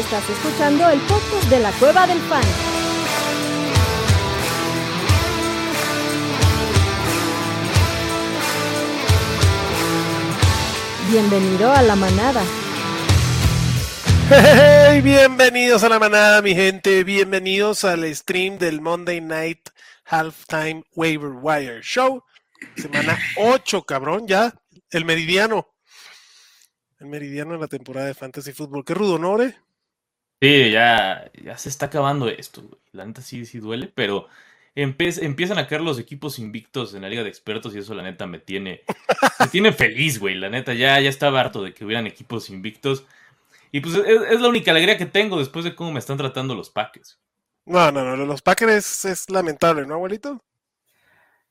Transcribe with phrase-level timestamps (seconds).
[0.00, 2.42] Estás escuchando el podcast de la Cueva del Fan.
[11.10, 12.42] Bienvenido a la manada.
[14.30, 17.04] Hey, bienvenidos a la manada, mi gente.
[17.04, 19.68] Bienvenidos al stream del Monday Night
[20.06, 22.24] Halftime Waiver Wire Show.
[22.74, 24.54] Semana 8, cabrón, ya.
[24.90, 25.74] El meridiano.
[26.98, 28.86] El meridiano de la temporada de Fantasy Football.
[28.86, 29.56] Qué rudo, ¿no, Ore?
[30.40, 32.62] Sí, ya, ya se está acabando esto.
[32.62, 32.80] güey.
[32.92, 34.26] La neta sí, sí duele, pero
[34.74, 38.26] empiezan a caer los equipos invictos en la liga de expertos y eso la neta
[38.26, 38.82] me tiene,
[39.38, 40.36] me tiene feliz, güey.
[40.36, 43.04] La neta ya, ya estaba harto de que hubieran equipos invictos.
[43.72, 46.54] Y pues es, es la única alegría que tengo después de cómo me están tratando
[46.54, 47.20] los Packers.
[47.66, 48.24] No, no, no.
[48.24, 50.42] Los Packers es, es lamentable, ¿no, abuelito?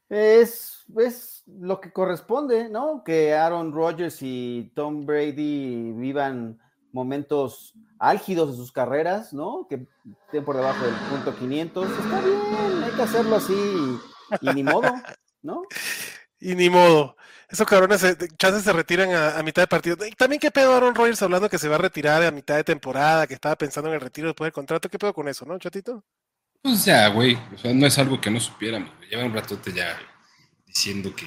[0.09, 3.03] Es, es lo que corresponde, ¿no?
[3.05, 6.59] Que Aaron Rodgers y Tom Brady vivan
[6.91, 9.67] momentos álgidos de sus carreras, ¿no?
[9.69, 9.87] Que
[10.25, 11.89] estén por debajo del punto 500.
[11.89, 13.53] Está bien, hay que hacerlo así
[14.41, 14.93] y, y ni modo,
[15.41, 15.63] ¿no?
[16.41, 17.17] Y ni modo.
[17.49, 19.97] Esos cabrones, eh, chances se retiran a, a mitad de partido.
[20.05, 22.63] Y también, ¿qué pedo Aaron Rodgers hablando que se va a retirar a mitad de
[22.63, 24.87] temporada, que estaba pensando en el retiro después del contrato?
[24.87, 26.05] ¿Qué pedo con eso, no, chatito?
[26.61, 27.37] Pues ya, güey.
[27.53, 28.91] O sea, no es algo que no supiéramos.
[29.09, 29.97] Lleva un ratote ya
[30.65, 31.25] diciendo que.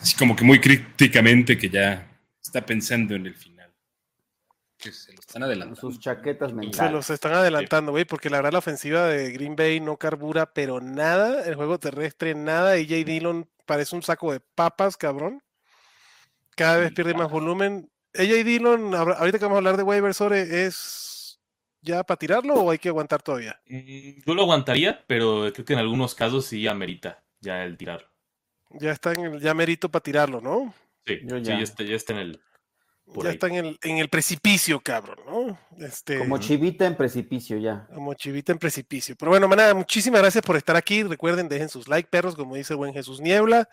[0.00, 2.08] Así como que muy críticamente que ya
[2.42, 3.55] está pensando en el final.
[4.78, 5.80] Que se lo están adelantando.
[5.80, 6.92] Sus chaquetas Se mentales.
[6.92, 10.80] los están adelantando, güey, porque la verdad la ofensiva de Green Bay no carbura, pero
[10.80, 11.44] nada.
[11.44, 12.78] El juego terrestre, nada.
[12.78, 13.04] Y J.
[13.04, 15.42] Dillon parece un saco de papas, cabrón.
[16.56, 17.90] Cada vez pierde más volumen.
[18.14, 21.38] AJ Dillon, ahora- ahorita que vamos a hablar de waivers, ¿es
[21.82, 23.60] ya para tirarlo o hay que aguantar todavía?
[23.66, 28.10] Mm, Yo lo aguantaría, pero creo que en algunos casos sí amerita ya el tirar.
[28.70, 30.74] Ya está en el, ya merito para tirarlo, ¿no?
[31.06, 31.56] Sí, Yo sí, ya.
[31.58, 32.40] ya está, ya está en el.
[33.12, 33.34] Por ya ahí.
[33.34, 35.58] está en el, en el precipicio, cabrón, ¿no?
[35.84, 37.86] Este, Como chivita en precipicio ya.
[37.94, 39.16] Como chivita en precipicio.
[39.16, 41.02] Pero bueno, manada, muchísimas gracias por estar aquí.
[41.02, 43.68] Recuerden, dejen sus like, perros, como dice el buen Jesús Niebla.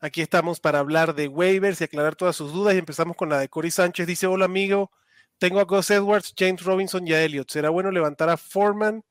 [0.00, 2.74] Aquí estamos para hablar de waivers y aclarar todas sus dudas.
[2.74, 4.06] Y empezamos con la de Cory Sánchez.
[4.06, 4.90] Dice: Hola, amigo.
[5.38, 7.50] Tengo a Gus Edwards, James Robinson y a Elliott.
[7.50, 9.04] ¿Será bueno levantar a Foreman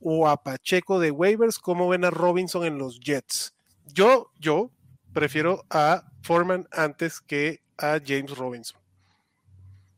[0.00, 1.58] o a Pacheco de waivers?
[1.58, 3.54] ¿Cómo ven a Robinson en los Jets?
[3.86, 4.70] Yo, yo
[5.12, 8.80] prefiero a Foreman antes que a James Robinson.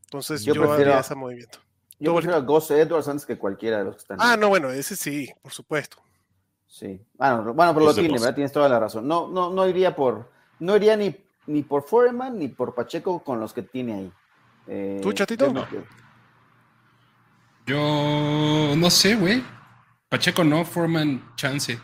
[0.09, 1.59] Entonces yo, Yo prefiero haría a- ese movimiento.
[1.99, 4.17] Yo prefiero a Gus Edwards antes que cualquiera de los que están.
[4.19, 4.39] Ah, ahí.
[4.39, 5.97] no, bueno, ese sí, por supuesto.
[6.65, 6.99] Sí.
[7.13, 8.09] Bueno, bueno pero lo tiene.
[8.13, 8.33] ¿verdad?
[8.33, 9.07] Tienes toda la razón.
[9.07, 11.15] No, no, no iría por, no iría ni,
[11.45, 14.13] ni por Foreman ni por Pacheco con los que tiene ahí.
[14.67, 15.51] Eh, ¿Tú, Chatito?
[15.53, 15.67] No.
[17.65, 19.43] Yo no sé, güey.
[20.07, 21.79] Pacheco no, Foreman chance.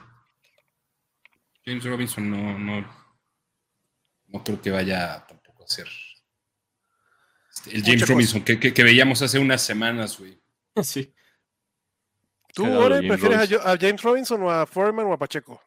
[1.65, 2.87] James Robinson no, no.
[4.27, 5.87] No creo que vaya tampoco a ser.
[7.57, 8.07] Este, el James.
[8.09, 10.39] Robinson que, que- que veíamos hace unas semanas, güey.
[10.83, 11.13] Sí.
[12.53, 15.61] ¿Tú, James prefieres a, a James Robinson o a Foreman o a Pacheco?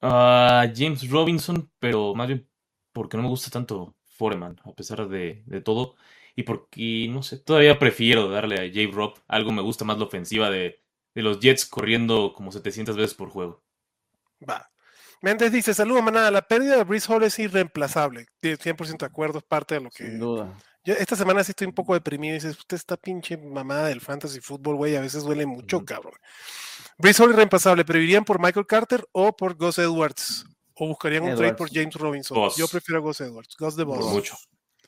[0.00, 2.48] Ah, James Robinson, pero más bien
[2.92, 5.96] porque no me gusta tanto Foreman, a pesar de, de todo.
[6.36, 8.94] Y porque, no sé, todavía prefiero darle a J.
[8.94, 9.14] Rob.
[9.28, 10.82] Algo me gusta más la ofensiva de,
[11.14, 13.62] de los Jets corriendo como 700 veces por juego.
[14.48, 14.70] Va.
[15.22, 16.30] Méndez dice, saludos, manada.
[16.30, 18.26] La pérdida de Brice Hall es irreemplazable.
[18.42, 20.04] Tie- 100% de acuerdo, es parte de lo que...
[20.06, 20.52] Sin duda.
[20.84, 22.34] Yo esta semana sí estoy un poco deprimido.
[22.34, 24.96] Dices, usted está pinche mamada del fantasy fútbol, güey.
[24.96, 26.14] A veces duele mucho, cabrón.
[26.98, 27.84] Brice Hall irreemplazable.
[27.84, 30.44] ¿Pero irían por Michael Carter o por Gus Edwards?
[30.74, 31.70] ¿O buscarían un trade por.
[31.72, 32.36] James Robinson?
[32.38, 32.56] Gus.
[32.56, 33.56] Yo prefiero a Gus Edwards.
[33.58, 34.12] Gus de Por Boss.
[34.12, 34.36] mucho.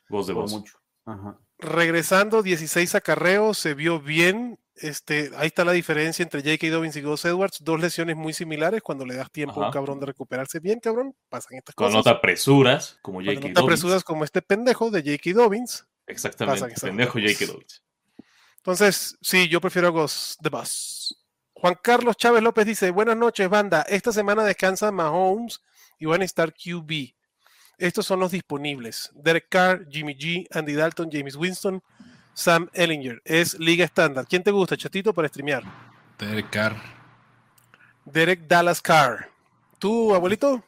[0.08, 0.52] Voz de Por voz.
[0.52, 0.78] mucho.
[1.06, 1.38] Ajá.
[1.58, 4.58] regresando 16 acarreos, se vio bien.
[4.78, 6.68] Este, ahí está la diferencia entre J.K.
[6.70, 7.58] Dobbins y Gus Edwards.
[7.62, 8.82] Dos lesiones muy similares.
[8.82, 12.02] Cuando le das tiempo a un cabrón de recuperarse bien, cabrón, pasan estas Cuando no
[12.02, 12.12] cosas.
[12.12, 13.34] te apresuras, como J.K.
[13.34, 13.62] no te Dobbins.
[13.64, 15.32] apresuras como este pendejo de J.K.
[15.32, 15.86] Dobbins.
[16.06, 17.32] Exactamente, pendejo cosas.
[17.32, 17.52] J.K.
[17.52, 17.82] Dobbins.
[18.58, 21.22] Entonces, sí, yo prefiero a Gus de Boss.
[21.54, 23.82] Juan Carlos Chávez López dice: Buenas noches, banda.
[23.88, 25.60] Esta semana descansa Mahomes
[25.98, 27.14] y van a estar QB.
[27.78, 31.82] Estos son los disponibles: Derek Carr, Jimmy G, Andy Dalton, James Winston,
[32.36, 33.22] Sam Ellinger.
[33.24, 34.26] Es liga estándar.
[34.28, 35.62] ¿Quién te gusta, chatito, para streamear?
[36.18, 36.76] Derek Carr.
[38.04, 39.30] Derek Dallas Carr.
[39.78, 40.62] ¿Tú, abuelito?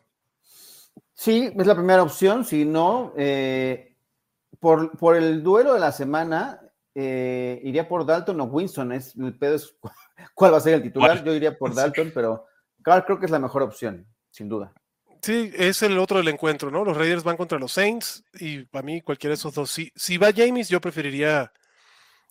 [1.12, 2.44] Sí, es la primera opción.
[2.46, 3.94] Si no, eh,
[4.58, 6.58] por, por el duelo de la semana,
[6.94, 8.92] eh, iría por Dalton o Winston.
[8.92, 9.90] Es, el pedo es cu-
[10.34, 11.10] cuál va a ser el titular.
[11.18, 11.24] ¿Cuál?
[11.24, 11.76] Yo iría por Sí.
[11.76, 12.46] Dalton, pero
[12.82, 14.72] Carr creo que es la mejor opción, sin duda.
[15.22, 16.84] Sí, es el otro del encuentro, ¿no?
[16.84, 19.70] Los Raiders van contra los Saints y para mí cualquiera de esos dos.
[19.70, 21.52] Si, si va James, yo preferiría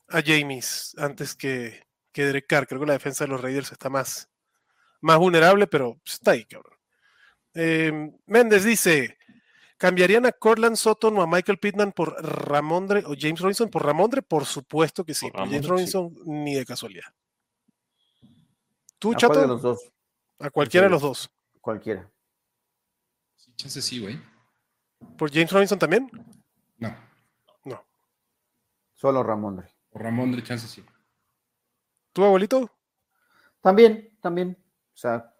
[0.07, 2.67] a James antes que, que Derek Carr.
[2.67, 4.29] Creo que la defensa de los Raiders está más,
[5.01, 6.77] más vulnerable, pero está ahí, cabrón.
[7.53, 9.17] Eh, Méndez dice,
[9.77, 13.69] ¿Cambiarían a Cortland Sutton o a Michael Pittman por Ramondre o James Robinson?
[13.69, 15.29] Por Ramondre, por supuesto que sí.
[15.33, 15.67] James sí.
[15.67, 17.13] Robinson, ni de casualidad.
[18.97, 19.41] ¿Tú, ¿A cuál Chato?
[19.41, 19.91] de los dos?
[20.39, 21.29] A cualquiera de los dos.
[21.61, 22.09] Cualquiera.
[23.47, 24.19] Sí, chance sí, güey.
[25.17, 26.09] ¿Por James Robinson también?
[26.77, 26.95] No.
[27.65, 27.83] No.
[28.94, 29.67] Solo Ramondre.
[29.89, 30.83] Por Ramón de chance sí.
[32.13, 32.69] ¿Tu abuelito?
[33.61, 34.57] También, también.
[34.94, 35.33] O sea,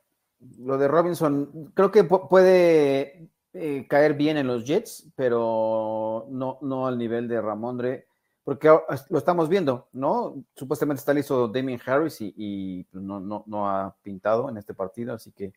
[0.60, 6.60] lo de Robinson, creo que pu- puede eh, caer bien en los Jets, pero no,
[6.62, 8.08] no al nivel de Ramondre,
[8.44, 8.70] porque
[9.10, 10.44] lo estamos viendo, ¿no?
[10.56, 15.16] Supuestamente está listo Damien Harris y, y, no, no, no ha pintado en este partido,
[15.16, 15.54] así que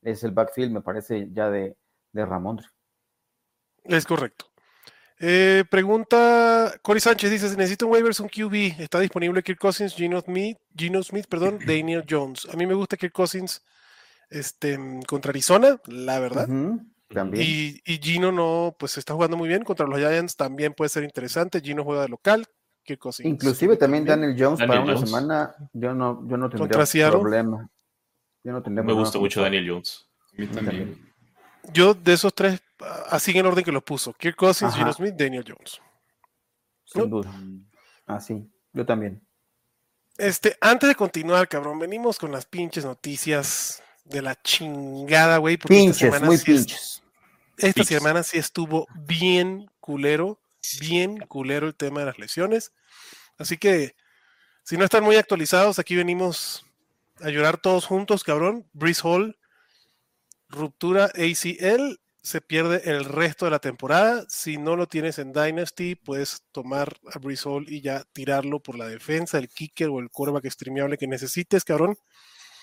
[0.00, 1.76] es el backfield, me parece, ya de,
[2.12, 2.66] de Ramondre.
[3.84, 4.46] Es correcto.
[5.18, 9.94] Eh, pregunta Cory Sánchez dice: si necesito un waivers un QB, está disponible Kirk Cousins,
[9.94, 12.48] Gino Smith, Gino Smith, perdón, Daniel Jones.
[12.52, 13.62] A mí me gusta Kirk Cousins
[14.30, 16.48] este, contra Arizona, la verdad.
[17.08, 17.46] También.
[17.46, 21.04] Y, y Gino no, pues está jugando muy bien contra los Giants, también puede ser
[21.04, 21.60] interesante.
[21.60, 22.44] Gino juega de local,
[22.82, 23.28] Kirk Cousins.
[23.28, 25.10] Inclusive también Daniel Jones Daniel para una Jones.
[25.10, 27.68] semana, yo no, yo no tendría problema.
[28.42, 29.42] Yo no tendría Me problema gusta mucho.
[29.42, 30.08] Daniel Jones.
[30.32, 30.88] A mí también.
[30.88, 31.11] también.
[31.72, 34.74] Yo de esos tres, ah, así en orden que los puso: Kirk Cousins.
[34.74, 35.80] Gino Smith, Daniel Jones.
[36.84, 37.32] Sin duda.
[38.06, 39.26] Así, yo también.
[40.18, 45.56] Este, antes de continuar, cabrón, venimos con las pinches noticias de la chingada, güey.
[45.56, 47.02] porque esta Pinches, semana muy sí es- pinches.
[47.56, 47.88] Esta Pinches.
[47.98, 50.40] semana sí estuvo bien culero,
[50.80, 52.72] bien culero el tema de las lesiones.
[53.38, 53.94] Así que,
[54.64, 56.66] si no están muy actualizados, aquí venimos
[57.20, 58.68] a llorar todos juntos, cabrón.
[58.72, 59.38] Breeze Hall,
[60.52, 64.24] ruptura ACL, se pierde el resto de la temporada.
[64.28, 67.18] Si no lo tienes en Dynasty, puedes tomar a
[67.48, 71.64] Hall y ya tirarlo por la defensa, el kicker o el quarterback streameable que necesites,
[71.64, 71.96] cabrón.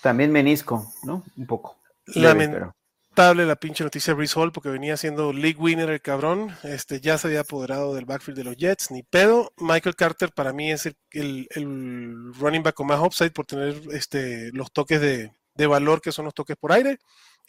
[0.01, 1.25] También menisco, ¿no?
[1.35, 1.77] Un poco.
[2.05, 6.55] Pero- lamentable la pinche noticia de Hall porque venía siendo league winner el cabrón.
[6.63, 9.51] Este, ya se había apoderado del backfield de los Jets, ni pedo.
[9.57, 13.75] Michael Carter para mí es el, el- el running back con más upside por tener
[13.91, 16.97] este, los toques de, de valor que son los toques por aire.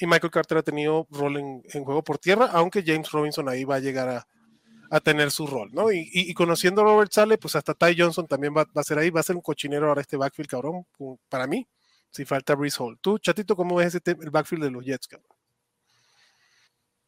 [0.01, 3.77] Y Michael Carter ha tenido rol en, juego por tierra, aunque James Robinson ahí va
[3.77, 4.27] a llegar a,
[4.91, 5.93] a tener su rol, ¿no?
[5.93, 9.11] Y, y- conociendo a Robert Sale, pues hasta Ty Johnson también va, a ser ahí,
[9.11, 10.87] va a ser un cochinero ahora este backfield, cabrón,
[11.29, 11.67] para mí,
[12.11, 12.99] si falta Breeze Hall.
[13.01, 15.29] Tú, Chatito, ¿cómo ves ese te- el backfield de los Jets, cabrón?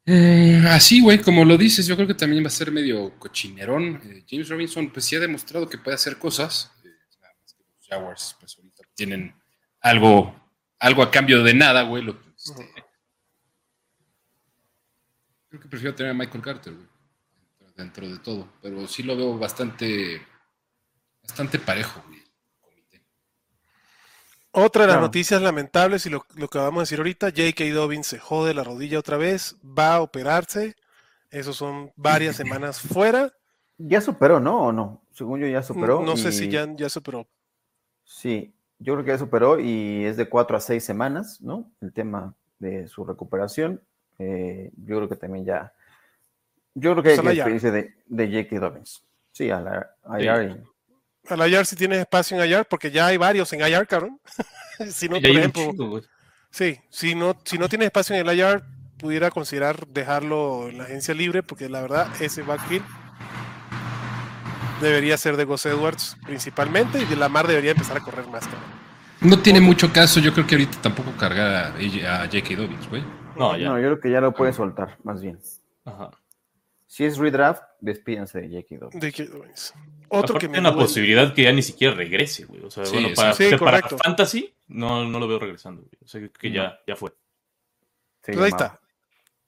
[0.05, 4.01] Mm, así, güey, como lo dices, yo creo que también va a ser medio cochinerón.
[4.05, 6.73] Eh, James Robinson, pues sí ha demostrado que puede hacer cosas.
[6.85, 6.89] eh,
[7.21, 9.35] nada más que los Jaguars, pues ahorita tienen
[9.81, 10.35] algo,
[10.81, 12.05] algo a cambio de nada, güey.
[12.45, 12.73] Este,
[15.49, 16.89] creo que prefiero tener a Michael Carter, güey,
[17.77, 18.49] dentro, de todo.
[18.63, 20.21] Pero sí lo veo bastante,
[21.23, 22.21] bastante parejo, güey.
[22.21, 23.03] el comité.
[24.53, 25.07] Otra de las Claro.
[25.07, 27.65] noticias lamentables y lo, lo que vamos a decir ahorita, J.K.
[27.73, 30.77] Dobbins se jode la rodilla otra vez, va a operarse,
[31.31, 33.33] esos son varias semanas fuera,
[33.79, 34.67] Ya superó, ¿no?
[34.67, 35.03] ¿O no?
[35.13, 36.03] Según yo ya superó.
[36.03, 37.27] no sé si ya, ya superó.
[38.05, 41.71] Sí, yo creo que ya superó y es de cuatro a seis semanas, ¿no?
[41.81, 43.81] El tema de su recuperación.
[44.19, 45.73] Eh, yo creo que también ya.
[46.75, 48.61] Yo creo que Pues hay a la experiencia de, de J.K.
[48.61, 49.03] Dobbins.
[49.33, 50.25] Sí, a la a Sí.
[50.25, 50.63] IR.
[51.29, 54.21] A la IR si tienes espacio en IR, porque ya hay varios en IR, cabrón.
[54.91, 56.03] si no, por ejemplo,
[56.51, 58.63] sí, si no, si no tienes espacio en el IR,
[58.99, 62.85] pudiera considerar dejarlo en la agencia libre, porque la verdad, ese backfield
[64.83, 68.83] debería ser de Gus Edwards principalmente, y de Lamar debería empezar a correr más, cabrón.
[69.21, 72.57] No tiene mucho caso, yo creo que ahorita tampoco cargar a, a J.K.
[72.57, 73.05] Dobbins, güey.
[73.37, 73.69] No, ya.
[73.69, 75.39] No, yo creo que ya lo puede soltar, más bien.
[75.85, 76.11] Ajá.
[76.87, 78.77] Si es redraft, despídense de J.K.
[78.85, 79.01] Dobbins.
[79.01, 79.31] De que-
[80.09, 80.87] Otro que me una duele.
[80.87, 82.63] posibilidad que ya ni siquiera regrese, güey.
[82.65, 83.15] O sea, Sí, bueno, sí.
[83.15, 83.97] para, Sí, para correcto.
[83.99, 85.93] Fantasy no, no lo veo regresando, güey.
[86.05, 87.15] O sea, que ya, ya fue.
[88.23, 88.81] Se Pues ahí está.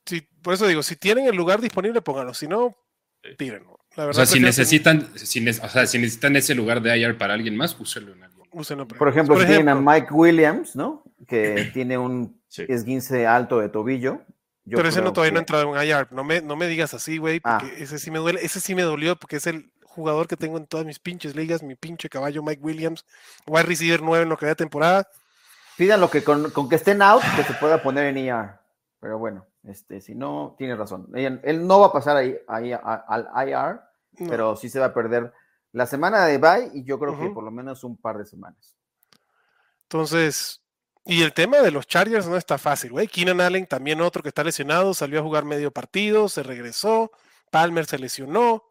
[0.07, 2.33] Sí, por eso digo, si tienen el lugar disponible, pónganlo.
[2.33, 2.77] Si no,
[3.23, 3.31] Sí.
[3.37, 3.79] tírenlo.
[3.97, 7.17] La O sea, si necesitan, si, ne- o sea, si necesitan ese lugar de IR
[7.17, 10.09] para alguien más, úselo en que úsenlo para- Por ejemplo, Por si tienen a Mike
[10.13, 11.05] Williams, ¿no?
[11.27, 12.65] Que tiene un Sí.
[12.69, 14.21] esguince alto de tobillo.
[14.65, 16.07] yo pero ese no todavía no ha que- entrado en IR.
[16.13, 17.75] No me, no me digas así, güey, porque Ah.
[17.79, 18.41] ese sí me duele.
[18.45, 21.63] Ese sí me dolió porque es el jugador que tengo en todas mis pinches ligas,
[21.63, 23.05] mi pinche caballo Mike Williams,
[23.47, 25.09] wide receiver 9 en lo que da temporada.
[25.77, 28.51] Pidan lo que con, con que estén out, que se pueda poner en IR.
[29.01, 31.09] Pero bueno, este, si no, tiene razón.
[31.15, 33.81] Él, él no va a pasar ahí, ahí a- al IR,
[34.21, 34.31] No.
[34.31, 35.33] pero sí se va a perder
[35.73, 38.77] la semana de bye y yo creo que por lo menos un par de semanas.
[39.85, 40.63] Entonces,
[41.05, 43.09] y el tema de los Chargers no está fácil, güey.
[43.09, 47.11] Keenan Allen, también otro que está lesionado, salió a jugar medio partido, se regresó.
[47.51, 48.65] Palmer se lesionó.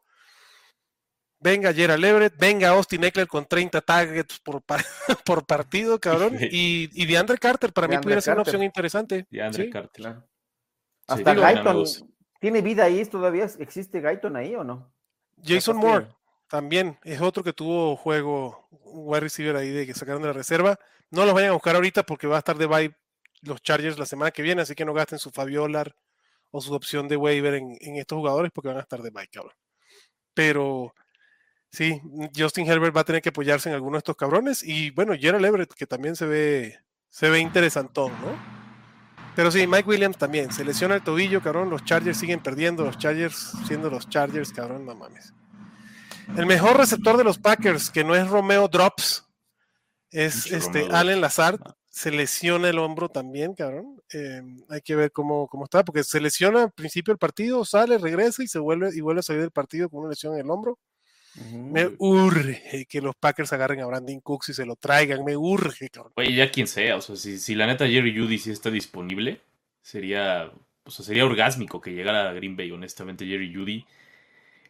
[1.39, 4.63] Venga Gerald Everett, venga Austin Eckler con 30 targets por,
[5.25, 6.37] por partido, cabrón.
[6.39, 9.27] Y, y DeAndre Carter para mí DeAndre pudiera ser una opción interesante.
[9.29, 9.69] Y Andre Sí.
[9.69, 10.15] Carter.
[11.07, 12.05] Hasta Guyton, amigos.
[12.39, 13.03] ¿Tiene vida ahí?
[13.05, 14.91] ¿Todavía existe Guyton ahí o no?
[15.43, 16.07] Jason Moore
[16.47, 20.33] también es otro que tuvo juego, un wide receiver ahí de que sacaron de la
[20.33, 20.79] reserva.
[21.09, 22.95] No los vayan a buscar ahorita porque va a estar de bye
[23.41, 25.95] los Chargers la semana que viene, así que no gasten su Fabiolar
[26.51, 29.27] o su opción de waiver en, en estos jugadores porque van a estar de bye,
[29.27, 29.55] cabrón.
[30.33, 30.93] Pero
[31.71, 32.01] sí,
[32.37, 34.63] Justin Herbert va a tener que apoyarse en alguno de estos cabrones.
[34.63, 36.79] Y bueno, Gerald Everett, que también se ve,
[37.09, 38.62] se ve interesantón, ¿no?
[39.35, 40.51] Pero sí, Mike Williams también.
[40.51, 41.69] Se lesiona el tobillo, cabrón.
[41.69, 42.83] Los Chargers siguen perdiendo.
[42.83, 45.33] Los Chargers siendo los Chargers, cabrón, no mames.
[46.37, 49.27] El mejor receptor de los Packers, que no es Romeo Drops,
[50.09, 51.21] es este Romeo Allen.
[51.21, 51.59] Lazard.
[51.89, 54.01] Se lesiona el hombro también, cabrón.
[54.11, 57.99] Eh, hay que ver cómo, cómo está, porque se lesiona al principio del partido, sale,
[57.99, 60.49] regresa y se vuelve y vuelve a salir del partido con una lesión en el
[60.49, 60.79] hombro.
[61.35, 65.23] Me urge que los Packers agarren a Brandon Cooks y se lo traigan.
[65.23, 66.13] Me urge, cabrón.
[66.15, 69.41] Oye, ya quien sea, o sea, si, si la neta Jerry Judy sí está disponible,
[69.81, 70.51] sería,
[70.85, 73.85] o sea, sería orgásmico que llegara a Green Bay, honestamente, Jerry Judy.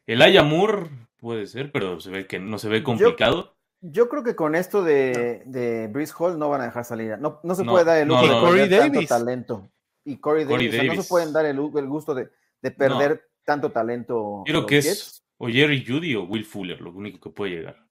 [0.07, 3.55] El Moore puede ser, pero se ve que no se ve complicado.
[3.81, 7.17] Yo creo que con esto de, de Breeze Hall no van a dejar salir.
[7.19, 8.35] No, no se No, puede dar el no, lujo no.
[8.35, 9.69] de Corey perder tanto talento.
[10.05, 10.79] Y Corey, Corey Davis.
[10.79, 12.29] o sea, no se pueden dar el, el gusto de,
[12.61, 14.43] de perder tanto talento.
[14.45, 15.22] Yo creo que es Jets.
[15.43, 17.83] O Jerry Judy o Will Fuller, lo único que puede llegar.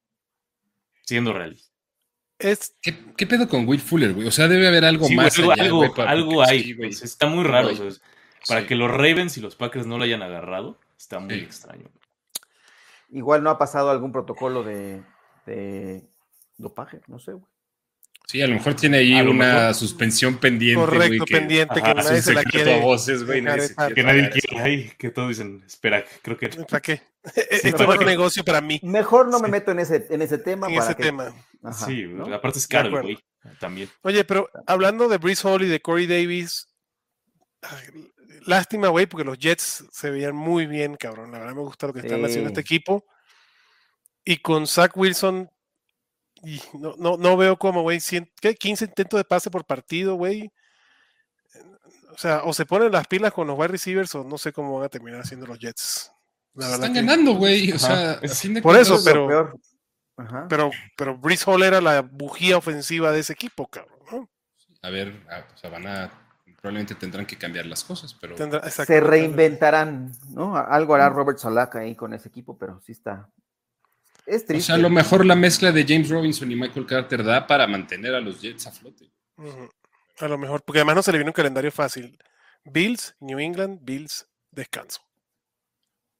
[1.04, 1.70] Siendo realista.
[2.38, 4.26] Es, ¿Qué, qué pedo con Will Fuller, güey?
[4.26, 5.38] O sea, debe haber algo Sí, más.
[5.38, 6.62] algo, allá, algo, güey, para- algo hay.
[6.64, 6.92] sí, güey.
[6.92, 7.68] sea, está muy raro.
[7.68, 7.88] O
[8.48, 8.66] para Sí.
[8.66, 11.40] que los Ravens y los Packers no lo hayan agarrado, está muy Sí.
[11.40, 11.88] extraño.
[13.10, 15.02] Igual no ha pasado algún protocolo de,
[15.46, 16.02] de
[16.56, 17.44] dopaje, no sé, güey.
[18.26, 19.74] Sí, a lo mejor tiene ahí A una mejor.
[19.74, 20.80] suspensión pendiente.
[20.80, 22.80] correcto, güey, que pendiente, Ajá, que nadie se la quiere.
[22.80, 23.42] voces, güey.
[23.42, 27.02] nadie se Que nadie quiere ahí, que todos dicen, espera, creo que ¿Para qué?
[27.24, 28.80] Sí, Esto es un negocio para mí.
[28.82, 30.66] Mejor no me meto en ese, en ese tema.
[30.68, 31.32] En para ese que- tema.
[31.62, 32.26] Ajá, sí, ¿no?
[32.34, 33.16] aparte es caro güey.
[33.60, 33.88] También.
[34.02, 36.66] Oye, pero hablando de Breeze Hall y de Corey Davis,
[38.46, 41.30] lástima, güey, porque los Jets se veían muy bien, cabrón.
[41.32, 43.04] La verdad me gusta lo que están haciendo este equipo.
[44.24, 45.50] Y con Zach Wilson,
[46.44, 48.54] y no, no, no veo cómo, güey, cien- ¿qué?
[48.54, 50.50] 15 intentos de pase por partido, güey.
[52.12, 54.74] O sea, o se ponen las pilas con los wide receivers o no sé cómo
[54.76, 56.10] van a terminar haciendo los Jets.
[56.54, 57.72] La verdad Están que- ganando, güey.
[57.72, 59.60] O sea, Es- fin de por eso, cuentas, Eso es pero- peor.
[60.18, 60.46] Ajá.
[60.48, 63.98] Pero, pero Breeze Hall era la bujía ofensiva de ese equipo, cabrón.
[64.10, 64.28] ¿no?
[64.82, 66.18] A ver, a- o sea, van a.
[66.60, 68.36] Probablemente tendrán que cambiar las cosas, pero.
[68.36, 70.56] Tendrá- se reinventarán, ¿no?
[70.56, 73.28] Algo hará Robert Salaka ahí con ese equipo, pero sí está.
[74.26, 74.60] Es O triste.
[74.66, 78.14] sea, a lo mejor la mezcla de James Robinson y Michael Carter da para mantener
[78.14, 79.10] a los Jets a flote.
[80.20, 82.16] A lo mejor, porque además no se le viene un calendario fácil.
[82.64, 85.00] Bills, New England, Bills, descanso.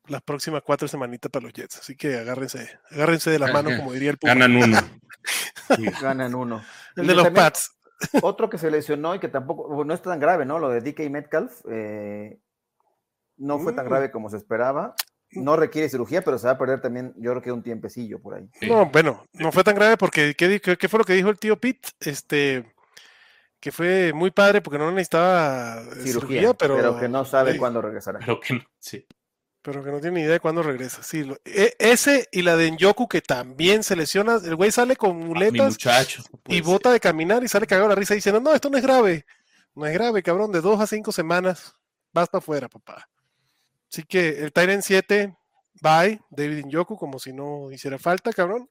[0.09, 1.79] Las próximas cuatro semanitas para los Jets.
[1.79, 4.35] Así que agárrense, agárrense de la mano, como diría el Puma.
[4.35, 4.79] Ganan uno.
[6.03, 6.65] Ganan uno.
[6.97, 7.73] El Y de los también Pats.
[8.23, 10.59] Otro que se lesionó y que tampoco, bueno, no es tan grave, ¿no?
[10.59, 12.39] Lo de DK Metcalf eh,
[13.37, 13.89] no fue tan Mm.
[13.89, 14.95] grave como se esperaba.
[15.35, 18.35] No requiere cirugía, pero se va a perder también, yo creo que un tiempecillo por
[18.35, 18.51] ahí.
[18.61, 18.69] Sí.
[18.69, 21.59] No, bueno, no fue tan grave porque ¿qué, qué- fue lo que dijo el tío
[21.59, 21.89] Pete?
[22.01, 22.75] Este,
[23.59, 27.59] que fue muy padre porque no necesitaba Cirugía, cirugía, pero, pero, que no sabe sí,
[27.59, 28.19] cuándo regresará.
[28.19, 29.07] Pero que no, sí.
[29.63, 31.03] Pero que no tiene ni idea de cuándo regresa.
[31.03, 34.37] Sí, lo- e- ese y la de Nyoku que también se lesiona.
[34.45, 36.23] El güey sale con muletas muchacho.
[36.49, 36.63] y ser.
[36.65, 39.25] bota de caminar y sale cagado la risa diciendo, no, esto no es grave.
[39.75, 40.53] No es grave, cabrón.
[40.53, 41.75] De dos a cinco semanas
[42.13, 43.09] vas para afuera, papá.
[43.91, 45.37] Así que el Tyrant 7,
[45.81, 48.69] bye, David Njoku, como si no hiciera falta, cabrón.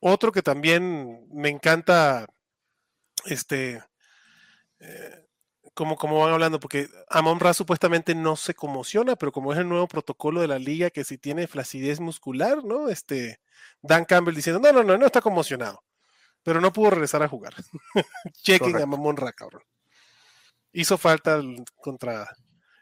[0.00, 2.26] Otro que también me encanta,
[3.24, 3.82] este,
[4.80, 5.23] eh,
[5.74, 9.68] como, como van hablando, porque Amon Ra supuestamente no se conmociona, pero como es el
[9.68, 12.88] nuevo protocolo de la liga, que si tiene flacidez muscular, ¿no?
[12.88, 13.40] Este,
[13.82, 15.82] Dan Campbell diciendo, no, no, no, no está conmocionado
[16.44, 17.54] pero no pudo regresar a jugar.
[18.44, 18.86] Chequen a.
[18.86, 19.62] Mamón Ra, cabrón.
[20.72, 21.40] Hizo falta
[21.76, 22.28] contra,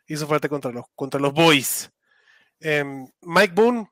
[0.06, 1.90] hizo falta contra los, contra los boys.
[2.58, 3.88] Em, Mike Boone,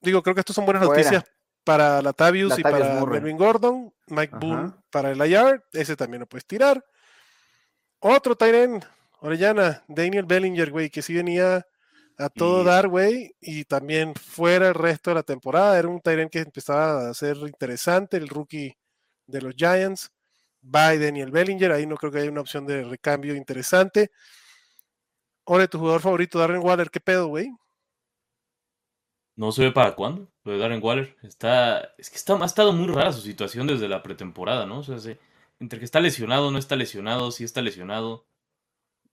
[0.00, 1.24] digo, creo que estos son buenas noticias
[1.64, 3.20] para Latavius y Latavius para Murray.
[3.20, 3.94] Melvin Gordon.
[4.06, 4.46] Mike Ajá.
[4.46, 6.82] Boone para el IR, ese también lo puedes tirar.
[8.00, 8.80] Otro Tyren,
[9.20, 11.66] Orellana, Daniel Bellinger, güey, que sí venía
[12.16, 15.78] a todo Y- dar, güey, y también fuera el resto de la temporada.
[15.78, 18.76] Era un Tyren que empezaba a ser interesante, el rookie
[19.26, 20.10] de los Giants.
[20.60, 24.10] By Daniel Bellinger, ahí no creo que haya una opción de recambio interesante.
[25.44, 27.48] Ore, tu jugador favorito, Darren Waller, ¿qué pedo, güey?
[29.36, 30.28] No se ve para cuándo.
[30.42, 31.16] Lo de Darren Waller.
[31.22, 31.94] Está.
[31.96, 34.80] Es que está, ha estado muy rara su situación desde la pretemporada, ¿no?
[34.80, 35.18] O sea, se-
[35.60, 38.26] entre que está lesionado, no está lesionado, sí está lesionado.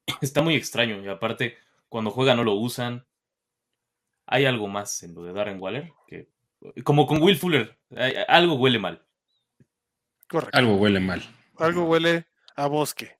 [0.21, 1.03] Está muy extraño.
[1.03, 1.57] Y aparte,
[1.89, 3.05] cuando juega no lo usan.
[4.27, 5.93] Hay algo más en lo de Darren Waller.
[6.07, 6.29] Que,
[6.83, 7.77] como con Will Fuller.
[7.95, 9.03] hay- algo huele mal.
[10.27, 10.57] Correcto.
[10.57, 11.23] Algo huele mal.
[11.57, 12.25] Algo huele
[12.55, 13.17] a bosque.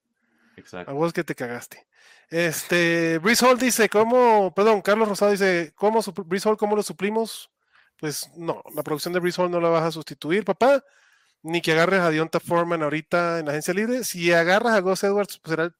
[0.56, 0.94] A Exacto.
[0.94, 1.86] bosque te cagaste.
[2.30, 7.52] Este, Brice Hall dice, ¿cómo, perdón, Carlos Rosado dice, ¿cómo Brice Hall, cómo lo suplimos?
[7.98, 10.84] Pues no, la producción de Brice Hall no la vas a sustituir, papá,
[11.46, 14.04] ni que agarres a Dionta Foreman ahorita en la agencia libre.
[14.04, 15.76] Si agarras a Gus Edwards, pues será el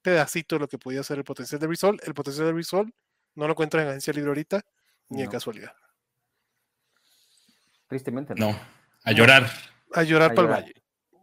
[0.00, 2.00] pedacito de lo que podía ser el potencial de Hall.
[2.02, 2.94] El potencial de Hall
[3.34, 4.64] no lo encuentras en la agencia libre ahorita,
[5.10, 5.30] ni de No.
[5.30, 5.72] casualidad.
[7.88, 8.52] Tristemente no.
[8.52, 8.60] No,
[9.04, 9.50] a llorar.
[9.92, 10.74] A llorar para el valle.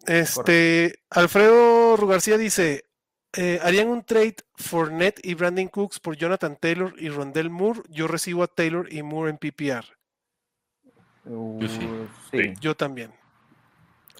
[0.05, 2.85] Este, Alfredo Rugarcía dice,
[3.33, 7.81] eh, ¿harían un trade Fournette y Brandon Cooks por Jonathan Taylor y Rondell Moore?
[7.89, 9.85] Yo recibo a Taylor y Moore en PPR.
[11.25, 11.89] Uh, sí.
[12.31, 12.53] sí.
[12.61, 13.11] Yo también.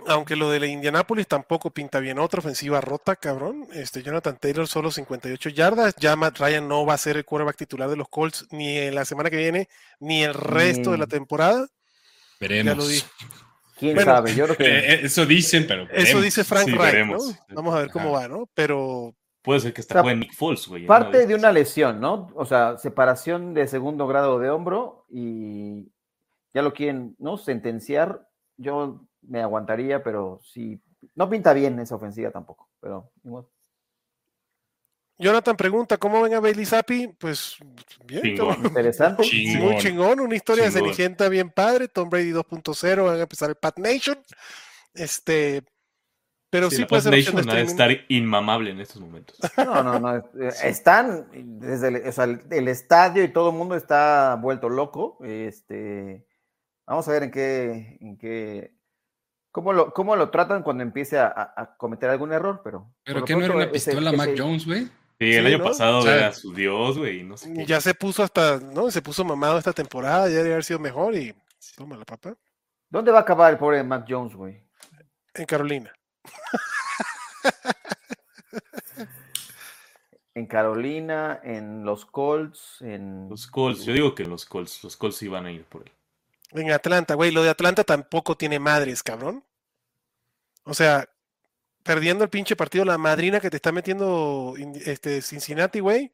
[0.08, 2.20] Aunque lo de la Indianapolis tampoco pinta bien.
[2.20, 3.68] Otra ofensiva rota, cabrón.
[3.74, 5.96] Este, Jonathan Taylor solo 58 yardas.
[5.98, 8.96] Ya Matt Ryan no va a ser el quarterback titular de los Colts ni en
[8.96, 11.68] la semana que viene, ni el resto de la Ni- temporada.
[12.40, 12.74] Veremos.
[12.74, 13.08] Ya lo dije.
[13.78, 14.36] ¿Quién Bueno, sabe?
[14.36, 15.88] Yo creo que Eh, eh, eso dicen, pero.
[15.92, 17.36] Eso dice Frank Sí, veremos.
[17.50, 17.56] ¿no?
[17.56, 18.28] Vamos a ver cómo Ajá.
[18.28, 18.50] va, ¿no?
[18.54, 20.86] Pero Puede ser que hasta O sea, Nick Foles, güey.
[20.86, 22.30] una parte de una lesión, ¿no?
[22.36, 25.92] O sea, separación de segundo grado de hombro y
[26.54, 27.38] ya lo quieren, ¿no?
[27.38, 28.28] Sentenciar.
[28.58, 30.80] Yo me aguantaría, pero sí.
[31.16, 33.46] No pinta bien esa ofensiva tampoco, pero igual.
[35.18, 37.08] Jonathan pregunta, ¿cómo ven a Bailey Zappi?
[37.20, 37.58] Pues
[38.06, 38.66] bien, Chingón.
[38.66, 39.22] Interesante.
[39.24, 39.64] Chingón.
[39.72, 40.86] muy chingón, una historia de Chingón.
[40.88, 44.18] Cenicienta bien padre, Tom Brady 2.0, van a empezar el Pat Nation.
[44.96, 45.64] Este,
[46.50, 47.70] pero sí, Sí, la puede ser de Nation ha de streaming.
[47.70, 49.38] estar inmamable en estos momentos.
[49.58, 50.18] No, no, no.
[50.18, 50.24] eh,
[50.64, 51.28] Están
[51.60, 55.20] desde el, o sea, el- el estadio y todo el mundo está vuelto loco.
[55.24, 56.26] Este,
[56.88, 58.74] vamos a ver en qué, en qué,
[59.52, 62.92] cómo lo, cómo lo tratan cuando empiece a, a- a cometer algún error, pero.
[63.04, 64.86] Pero que no era una ese- pistola Mac ese- Jones, güey.
[65.20, 65.64] Sí, el Sí, año ¿no?
[65.66, 67.66] pasado O sea, era su dios, güey, y no sé qué.
[67.66, 68.90] Ya se puso hasta, ¿no?
[68.90, 71.36] Se puso mamado esta temporada, ya debería haber sido mejor y
[71.78, 72.34] toma la papa.
[72.90, 74.64] ¿Dónde va a acabar el pobre Mac Jones, güey?
[75.36, 75.94] En Carolina.
[80.34, 83.28] En Carolina, en los Colts, en.
[83.30, 85.92] Los Colts, yo digo que los Colts, los Colts sí van a ir por él.
[86.52, 87.32] En Atlanta, güey.
[87.32, 89.44] Lo de Atlanta tampoco tiene madres, cabrón.
[90.64, 91.08] O sea,
[91.84, 96.12] perdiendo el pinche partido, la madrina que te está metiendo in- este, Cincinnati, güey.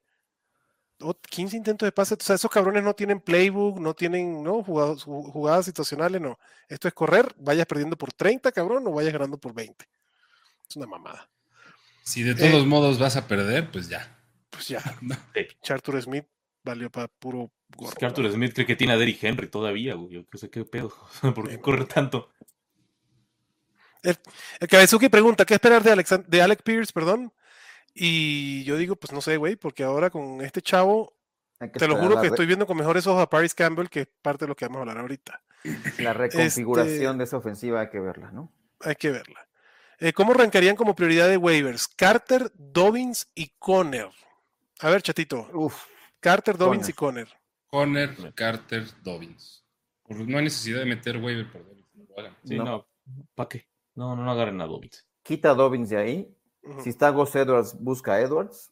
[1.00, 2.16] Ot- 15 intentos de pase.
[2.16, 4.64] O sea, esos cabrones no tienen playbook, no tienen ¿no?
[4.64, 6.40] jugadas, ju- jugadas situacionales, no.
[6.70, 9.88] Esto es correr, vayas perdiendo por 30, cabrón, o vayas ganando por 20.
[10.70, 11.30] Es una mamada.
[12.04, 12.36] Si de Eh.
[12.50, 14.18] todos modos vas a perder, pues ya.
[14.50, 15.16] Pues ya, No.
[15.34, 16.26] pinche Arthur Smith
[16.68, 17.96] valió para puro Es gorro.
[17.98, 18.32] que Arthur ¿no?
[18.32, 20.14] Smith cree que tiene a Derrick Henry todavía, güey.
[20.14, 20.94] Yo qué sé qué pedo.
[21.36, 22.30] ¿Por qué corre tanto?
[24.04, 27.34] El Kabezuki pregunta, ¿qué esperar de, Alexan- de Alec Pierce, perdón?
[27.94, 31.14] Y yo digo, pues no sé, güey, porque ahora con este chavo,
[31.74, 34.46] te lo juro que estoy viendo con mejores ojos a Paris Campbell, que es parte
[34.46, 35.42] de lo que vamos a hablar ahorita.
[36.00, 38.52] La reconfiguración Este de esa ofensiva hay que verla, ¿no?
[38.82, 39.48] Hay que verla.
[40.00, 41.88] Eh, ¿Cómo arrancarían como prioridad de waivers?
[41.88, 44.10] Carter, Dobbins y Conner.
[44.80, 45.50] A ver, chatito.
[45.54, 45.86] Uf,
[46.32, 47.28] Carter, Dobbins y Conner.
[47.68, 49.64] Conner, Carter, Dobbins.
[50.04, 51.88] Por- No hay necesidad de meter waiver por Dobbins.
[51.96, 52.38] no lo hagan.
[52.44, 52.64] Sí, No.
[52.64, 52.88] no.
[53.36, 53.68] ¿Para qué?
[53.96, 55.06] No, no, no agarren a Dobbins.
[55.24, 56.34] quita a Dobbins de ahí.
[56.84, 58.72] Si está Gus Edwards, busca a Edwards.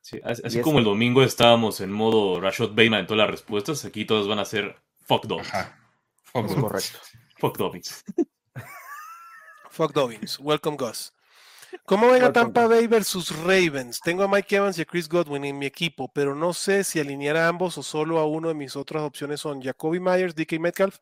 [0.00, 4.04] Sí, así como el domingo estábamos en modo Rashad Bateman en todas las respuestas, aquí
[4.04, 5.48] todos van a ser fuck Dobbins.
[5.54, 5.78] Ajá.
[6.24, 6.62] Fuck Es Dobbins.
[6.62, 6.98] correcto.
[7.38, 8.04] Fuck Dobbins.
[9.70, 10.38] Fuck Dobbins.
[10.40, 11.12] Welcome, Gus.
[11.84, 12.66] ¿Cómo ven a Tampa.
[12.66, 14.00] Bay versus Ravens?
[14.00, 17.00] Tengo a Mike Evans y a Chris Godwin en mi equipo, pero no sé si
[17.00, 20.58] alinear a ambos o solo a uno de mis otras opciones son Jacoby Myers, DK
[20.58, 20.98] Metcalf.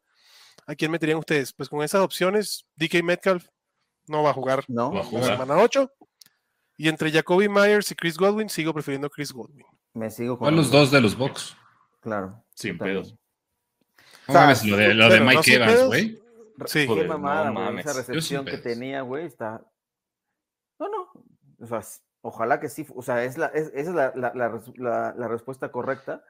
[0.66, 1.52] ¿A quién meterían ustedes?
[1.52, 3.46] Pues con esas opciones, DK Metcalf
[4.08, 4.92] no va a jugar ¿No?
[4.92, 5.90] Va a la semana 8.
[6.78, 9.64] Y entre Jacoby Myers y Chris Godwin, sigo prefiriendo a Chris Godwin.
[9.94, 11.56] Me sigo con los dos de los box.
[12.00, 12.44] Claro.
[12.54, 13.16] Sin pedos.
[14.28, 16.20] O sea, lo de, lo de no Mike Evans, güey.
[16.66, 16.86] Sí.
[16.86, 17.78] Qué mamada, no.
[17.78, 19.64] Esa recepción que tenía, güey, está.
[20.78, 21.10] No, no.
[21.60, 21.80] O sea,
[22.22, 22.86] ojalá que sí.
[22.94, 26.24] O sea, es la, es, esa es la, la- la res- la- la respuesta correcta.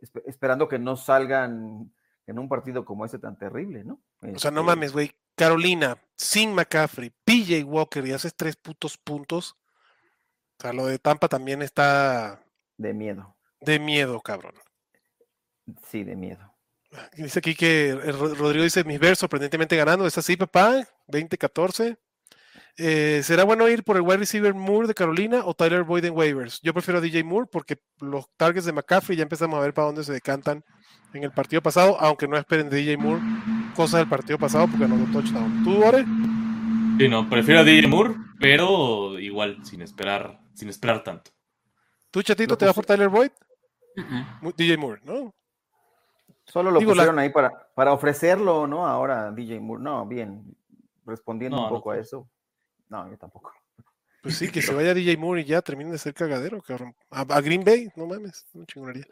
[0.00, 1.92] espe- esperando que no salgan
[2.26, 3.94] en un partido como ese tan terrible, ¿no?
[4.20, 5.12] O sea, no Este, mames, güey.
[5.34, 9.56] Carolina, sin McCaffrey, PJ Walker y haces tres putos puntos.
[10.58, 12.42] O sea, lo de Tampa también está
[12.76, 13.36] De miedo.
[13.60, 14.54] de miedo, cabrón.
[15.86, 16.52] Sí, de miedo.
[17.16, 20.06] Dice aquí que Ro- Rodrigo dice, mis Bears sorprendentemente ganando.
[20.06, 20.86] ¿Es así, papá?
[21.06, 21.98] 20-14.
[22.80, 26.16] Eh, ¿Será bueno ir por el wide receiver Moore de Carolina o Tyler Boyd en
[26.16, 26.60] waivers?
[26.62, 29.86] Yo prefiero a DJ Moore porque los targets de McCaffrey ya empezamos a ver para
[29.86, 30.64] dónde se decantan
[31.12, 33.20] en el partido pasado, aunque no esperen de DJ Moore
[33.74, 35.64] cosas del partido pasado porque no touchdown.
[35.64, 36.04] ¿Tú, Ore?
[36.98, 41.32] Sí, no, prefiero a DJ Moore, pero igual, sin esperar, sin esperar tanto.
[42.12, 43.30] ¿Tú, Chatito, te vas por Tyler Boyd?
[44.40, 45.34] Mu- DJ Moore, ¿no?
[46.44, 48.86] Solo lo Digo, la- pusieron ahí para, para ofrecerlo, ¿no?
[48.86, 49.82] Ahora DJ Moore.
[49.82, 50.44] No, bien.
[51.04, 52.28] Respondiendo No, un no poco a eso.
[52.88, 53.52] No, yo tampoco.
[54.22, 56.94] Pues sí, que se vaya DJ Moore y ya termine de ser cagadero, cabrón.
[57.10, 59.06] A, a Green Bay, no mames, no chingonería.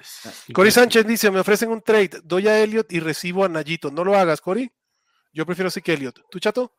[0.52, 3.90] Cory Sánchez dice, me ofrecen un trade, doy a Elliot y recibo a Nayito.
[3.90, 4.70] No lo hagas, Cory.
[5.32, 6.22] Yo prefiero sí que Elliot.
[6.30, 6.72] ¿Tú, chato?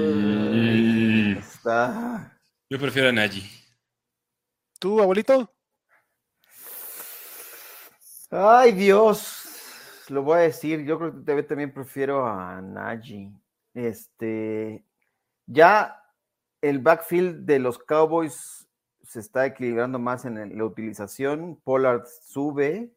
[0.00, 2.38] Mm, Está.
[2.68, 3.42] Yo prefiero a Nagy.
[4.78, 5.52] ¿Tú, abuelito?
[8.30, 9.39] Ay, Dios.
[10.10, 10.84] Lo voy a decir.
[10.84, 13.32] Yo creo que también- también prefiero a Nagy.
[13.74, 14.84] Este.
[15.46, 16.02] Ya
[16.60, 18.68] el backfield de los Cowboys
[19.02, 21.60] se está equilibrando más en la utilización.
[21.64, 22.92] Pollard sube,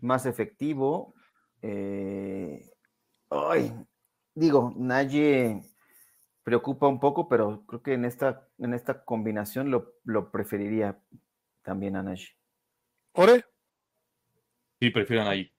[0.00, 1.14] más efectivo.
[1.60, 2.70] Eh,
[3.30, 3.72] ay,
[4.34, 5.60] digo, Nagy
[6.42, 10.98] preocupa un poco, pero creo que en esta, en esta combinación lo, lo preferiría
[11.62, 12.28] también a Nagy.
[13.12, 13.44] ¿Ore?
[14.80, 15.52] Sí, prefieran ahí.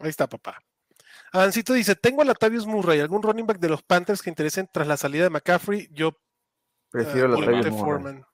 [0.00, 0.62] Ahí está, papá.
[1.32, 4.86] Adancito dice, tengo a Latavius Murray, algún running back de los Panthers que interesen tras
[4.86, 5.88] la salida de McCaffrey.
[5.92, 6.16] Yo
[6.90, 7.84] Prefiero los Dionte Davis Murray.
[7.84, 8.26] Foreman.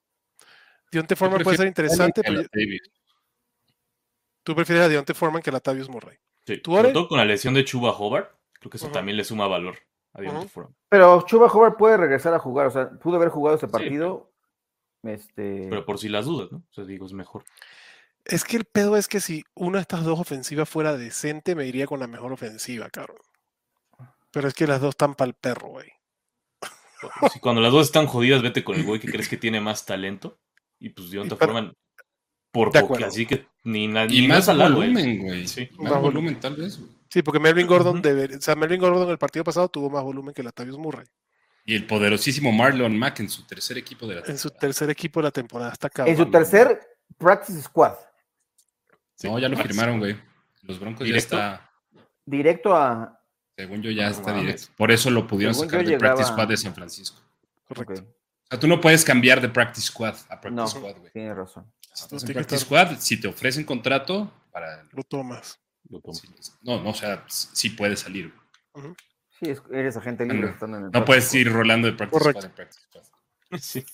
[0.92, 2.42] Dionte Foreman puede ser interesante, pero
[4.42, 6.18] tú prefieres a Dionte Foreman que a Latavius Murray.
[6.46, 6.58] Sí.
[6.58, 6.92] ¿Tú, Sobre Ore?
[6.92, 9.76] todo con la lesión de Chuba Hobart, creo que eso también le suma valor
[10.12, 10.48] a Deontay Ujú.
[10.50, 10.76] Foreman.
[10.90, 14.30] Pero Chuba Hobart puede regresar a jugar, o sea, pudo haber jugado ese partido.
[15.02, 16.58] Este, Pero por si las dudas, ¿no?
[16.58, 17.44] O sea, digo, es mejor.
[18.24, 21.66] Es que el pedo es que si una de estas dos ofensivas fuera decente, me
[21.66, 23.16] iría con la mejor ofensiva, cabrón.
[24.30, 25.88] Pero es que las dos están para el perro, güey.
[27.32, 29.86] Si cuando las dos están jodidas, vete con el güey que crees que tiene más
[29.86, 30.38] talento.
[30.78, 31.74] Y pues Deontay pero- Foreman,
[32.52, 33.06] por De poco, acuerdo.
[33.08, 34.58] así que ni, na- Y ni más güey.
[34.58, 35.48] volumen, güey.
[35.48, 35.68] Sí.
[35.78, 36.78] Más Más volumen, tal vez.
[37.08, 40.34] Sí, porque Melvin Gordon, deber- o sea, Melvin Gordon el partido pasado tuvo más volumen
[40.34, 41.06] que Latavius Murray.
[41.64, 44.60] Y el poderosísimo Marlon Mack en su tercer equipo de la En su temporada.
[44.60, 45.72] tercer equipo de la temporada.
[45.72, 46.12] Está cabrón.
[46.14, 46.80] en su tercer
[47.18, 47.94] practice squad,
[49.24, 50.16] No, ya lo firmaron, güey.
[50.62, 51.36] Los Broncos ¿Directo?
[51.36, 51.70] ya está.
[52.24, 53.20] directo a.
[53.56, 54.68] Según yo, ya No está directo.
[54.76, 57.20] Por eso lo pudieron Según sacar de Practice Squad de San Francisco.
[57.68, 58.02] Correcto.
[58.02, 60.66] O sea, tú no puedes cambiar de Practice Squad a Practice No.
[60.66, 61.12] Squad, güey.
[61.12, 61.70] Tiene razón.
[61.92, 64.84] Si estás en Practice Squad, si te ofrecen contrato, para.
[64.92, 65.58] Lo tomas.
[65.88, 66.14] Lo tomo.
[66.14, 66.28] sí,
[66.62, 68.32] No, no, o sea, sí puedes salir.
[68.74, 68.94] güey.
[69.40, 70.40] Sí, es- eres agente libre.
[70.42, 72.40] No, estando en el No puedes ir rolando de Practice Correcto.
[72.42, 73.02] Squad en Practice Squad.
[73.60, 73.84] Sí.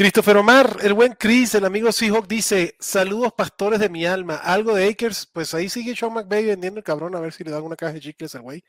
[0.00, 4.36] Christopher Omar, el buen Chris, el amigo Seahawk, dice: Saludos, pastores de mi alma.
[4.36, 7.50] Algo de Akers, pues ahí sigue Sean McVay vendiendo el cabrón a ver si le
[7.50, 8.64] dan una caja de chicles al güey.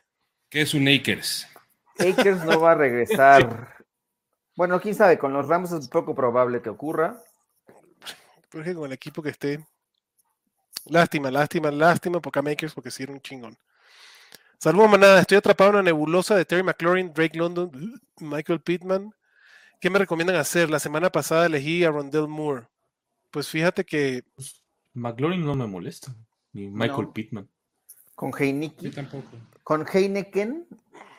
[0.50, 1.48] ¿Qué es un Akers?
[1.98, 3.78] Akers no va a regresar.
[4.58, 7.24] Bueno, quién sabe, con los Rams es poco probable que ocurra.
[8.50, 9.66] Pero es que con el equipo que esté.
[10.88, 13.58] Lástima, lástima, lástima por Cam Akers, porque sí era un chingón.
[14.58, 15.22] Saludos, manada.
[15.22, 19.14] Estoy atrapado en una nebulosa de Terry McLaurin, Drake London, Michael Pittman.
[19.82, 20.70] ¿Qué me recomiendan hacer?
[20.70, 22.68] La semana pasada elegí a Rondell Moore.
[23.32, 24.24] Pues fíjate que
[24.94, 26.14] McLaurin no me molesta.
[26.54, 27.14] Ni Michael No.
[27.14, 27.50] Pittman.
[28.14, 29.28] Con Yo Heineken, tampoco.
[29.64, 30.68] con Heineken,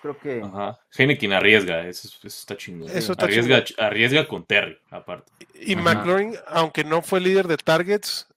[0.01, 0.79] creo que Ajá.
[0.97, 2.89] Heineken arriesga, eso, eso está chingón.
[2.91, 5.33] Eso está arriesga, arriesga con Terry, aparte.
[5.55, 5.83] Y Ajá.
[5.83, 8.29] McLaurin, aunque no fue líder de targets,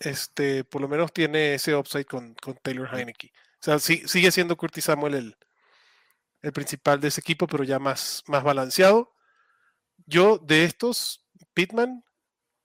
[0.00, 3.30] este, por lo menos tiene ese upside con, con Taylor Heineke.
[3.60, 5.36] O sea, sí- sigue siendo Curtis Samuel el,
[6.42, 9.12] el principal de ese equipo, pero ya más, más balanceado.
[10.08, 12.02] Yo, de estos, Pittman,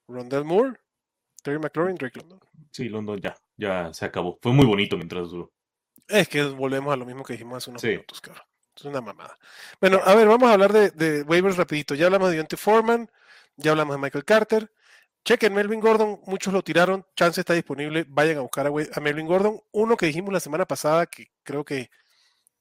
[0.08, 0.78] Rondell Moore,
[1.42, 2.40] Terry McLaurin, Drake London.
[2.70, 4.38] Sí, London ya, ya se acabó.
[4.40, 5.52] Fue muy bonito mientras duró.
[6.08, 7.88] Es que volvemos a lo mismo que dijimos hace unos Sí.
[7.88, 8.44] minutos, cabrón.
[8.74, 9.38] Es una mamada.
[9.80, 11.94] Bueno, a ver, vamos a hablar de, de waivers rapidito.
[11.94, 13.08] Ya hablamos de Dionte Foreman,
[13.56, 14.72] ya hablamos de Michael Carter.
[15.24, 19.26] Chequen Melvin Gordon, muchos lo tiraron, chance está disponible, vayan a buscar a, a Melvin
[19.26, 19.60] Gordon.
[19.72, 21.90] Uno que dijimos la semana pasada, que creo que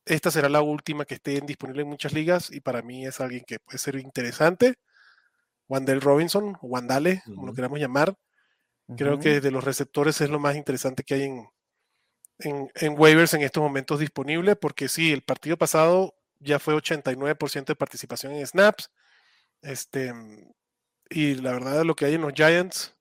[0.06, 3.44] esta será la última que esté disponible en muchas ligas y para mí es alguien
[3.46, 4.76] que puede ser interesante.
[5.68, 8.16] Wandel Robinson, Wandale, como lo queramos llamar.
[8.98, 11.48] Creo que de los receptores es lo más interesante que hay en,
[12.40, 17.66] en, en waivers en estos momentos disponible, porque sí, el partido pasado ya fue 89%
[17.66, 18.92] de participación en snaps.
[19.62, 20.14] Este,
[21.10, 22.94] y la verdad, lo que hay en los Giants,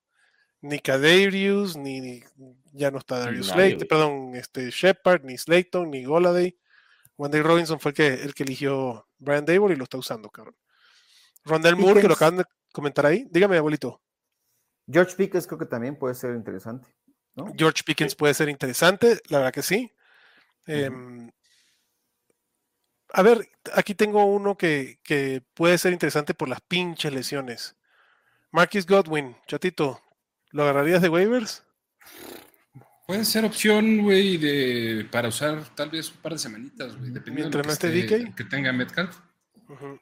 [0.61, 2.23] ni Kadarius, ni, ni-
[2.71, 6.57] ya no está Darius Slate, perdón, este Shepard, ni Slayton, ni Goladay.
[7.17, 10.55] Wendell Robinson fue el que, el que eligió Brian Dable y lo está usando, cabrón.
[11.45, 13.27] Rondell Moore, que lo acaban de comentar ahí.
[13.29, 14.01] Dígame, abuelito.
[14.89, 16.87] George Pickens creo que también puede ser interesante.
[17.35, 17.51] ¿no?
[17.55, 19.91] George Pickens puede ser interesante, la verdad que sí.
[20.65, 21.29] Em,
[23.09, 27.75] a ver, aquí tengo uno que, que puede ser interesante por las pinches lesiones.
[28.51, 30.01] Marquis Godwin, chatito,
[30.51, 31.63] ¿lo agarrarías de waivers?
[33.13, 37.55] Puede ser opción, güey, de, para usar tal vez un par de semanitas, güey, dependiendo
[37.55, 39.15] de lo que, esté que tenga Metcalf.
[39.69, 39.99] O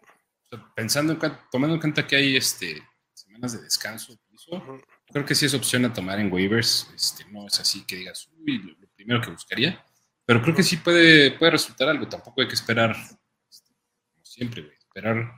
[0.50, 1.20] sea, pensando en
[1.52, 2.82] tomando en cuenta que hay este,
[3.14, 4.82] semanas de descanso, eso, ujú.
[5.12, 6.90] creo que sí es opción a tomar en waivers.
[6.96, 9.84] Este, no es así que digas, uy, lo, lo primero que buscaría.
[10.26, 12.08] Pero creo que sí puede, puede resultar algo.
[12.08, 14.76] Tampoco hay que esperar, como siempre, güey.
[14.78, 15.34] Esperar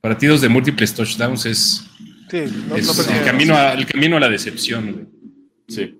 [0.00, 1.90] partidos de múltiples touchdowns es,
[2.30, 5.06] Sí, no, es no el, camino a, el camino a la decepción, güey.
[5.66, 5.95] Sí.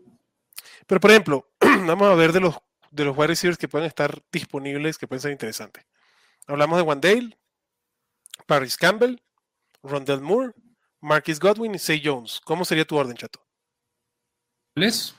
[0.86, 2.56] Pero por ejemplo, vamos a ver de los
[2.90, 5.84] de los wide receivers que pueden estar disponibles, que pueden ser interesantes.
[6.46, 7.38] Hablamos de Wandale,
[8.46, 9.20] Paris Campbell,
[9.82, 10.52] Rondell Moore,
[11.00, 12.40] Marquis Godwin y Say Jones.
[12.44, 13.44] ¿Cómo sería tu orden, chato?
[14.74, 15.14] ¿Cuál es?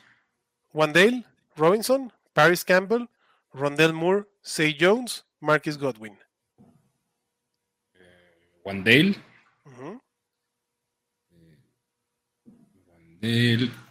[0.73, 1.23] Wandale,
[1.55, 3.07] Robinson, Paris Campbell,
[3.53, 6.17] Rondell Moore, Say Jones, Marquis Godwin.
[8.63, 9.15] Wandale.
[9.65, 10.01] Ujú.
[12.87, 13.86] Wandale.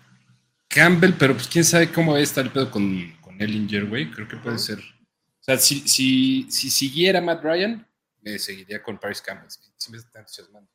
[0.77, 4.11] Campbell, pero pues quién sabe cómo está el pedo con, con Ellinger, güey.
[4.11, 4.79] Creo que puede ser.
[4.79, 7.87] O sea, si, si, si siguiera Matt Ryan,
[8.21, 9.49] me seguiría con Paris Campbell.
[9.49, 10.71] Sí, sí me está entusiasmando.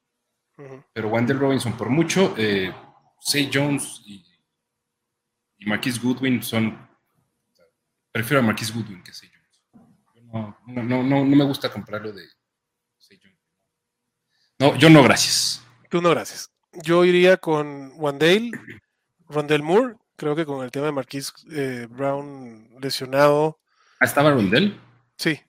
[0.93, 2.73] Pero Wandale Robinson, por mucho, eh,
[3.19, 4.25] Say Jones y,
[5.59, 6.89] y Marquis Goodwin son.
[8.11, 9.61] Prefiero a Marquis Goodwin que Say Jones.
[10.15, 12.25] Yo No, no, no, no, no me gusta comprarlo de
[12.97, 13.39] Say Jones.
[14.57, 15.63] No, yo no, gracias.
[15.89, 16.49] Tú no, gracias.
[16.83, 18.51] Yo iría con Wandale,
[19.31, 19.95] Rondell Moore.
[20.15, 23.59] Creo que con el tema de Marquis eh, Brown lesionado.
[23.99, 24.79] Ah, estaba Rondell.
[25.17, 25.39] Sí,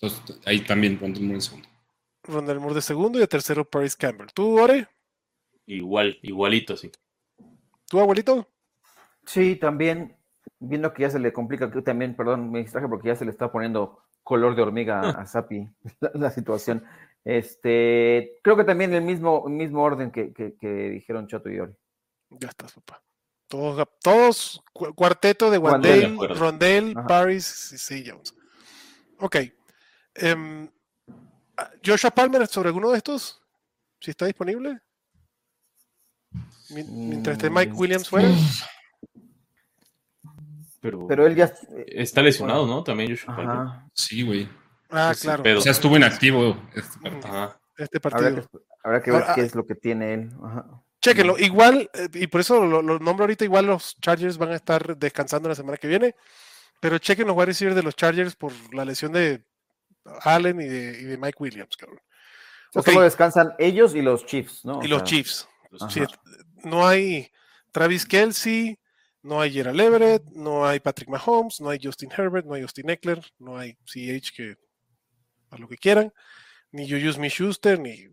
[0.00, 1.68] Entonces, ahí también Rondell Moore en segundo.
[2.24, 4.28] Rondell Moore de segundo y de tercero Paris Campbell.
[4.32, 4.86] ¿Tú, Ore?
[5.66, 6.90] Igual, igualito, sí.
[7.88, 8.48] ¿Tú, abuelito?
[9.26, 10.16] Sí, también,
[10.58, 13.30] viendo que ya se le complica, que también, perdón, me distraje porque ya se le
[13.30, 15.68] está poniendo color de hormiga a, a Sapi
[16.00, 16.84] la, la situación.
[17.24, 21.58] Este, creo que también el mismo, el mismo orden que, que- que dijeron Chato y
[21.60, 21.72] Ori.
[22.30, 23.02] Ya estás, papá.
[23.48, 26.14] Todos, todos cu- cuarteto de Wandale.
[26.34, 27.06] Rondell, Ajá.
[27.06, 28.04] Paris y C.
[28.06, 28.34] Jones.
[29.18, 29.36] Ok.
[30.14, 30.70] Em,
[31.56, 33.42] ah, Joshua Palmer sobre alguno de estos,
[34.00, 34.80] si está disponible.
[36.70, 38.28] Mi- Mientras esté Mike Mm, Williams fuera.
[40.80, 41.52] Pero, Pero él ya.
[41.88, 42.82] está lesionado, ¿no?
[42.84, 43.66] También Joshua Palmer.
[43.92, 44.48] Sí, güey.
[44.88, 45.42] Ah, claro.
[45.42, 45.58] pedo.
[45.58, 46.56] O sea, estuvo inactivo.
[46.74, 47.28] este partido.
[47.28, 47.60] Ajá.
[47.76, 48.48] Este Habrá partido.
[48.50, 49.44] que, habrá que ver Ah, qué ah.
[49.44, 50.30] es lo que tiene él.
[50.42, 50.82] Ajá.
[51.00, 54.56] Chéquenlo, igual, eh, y por eso lo, lo nombro ahorita, igual los Chargers van a
[54.56, 56.14] estar descansando la semana que viene,
[56.80, 59.42] pero chequen los wide receivers de los Chargers por la lesión de
[60.22, 62.00] Allen y de, y de Mike Williams, cabrón.
[62.74, 64.78] O sea, solo descansan ellos y los Chiefs, ¿no?
[64.78, 65.48] O y los sea, Chiefs.
[65.88, 66.02] Sí,
[66.64, 67.30] no hay
[67.72, 68.78] Travis Kelsey,
[69.22, 72.90] no hay Gerald Everett, no hay Patrick Mahomes, no hay Justin Herbert, no hay Austin
[72.90, 74.56] Eckler, no hay CH que
[75.50, 76.12] a lo que quieran,
[76.70, 78.08] ni Juju Smith Schuster, ni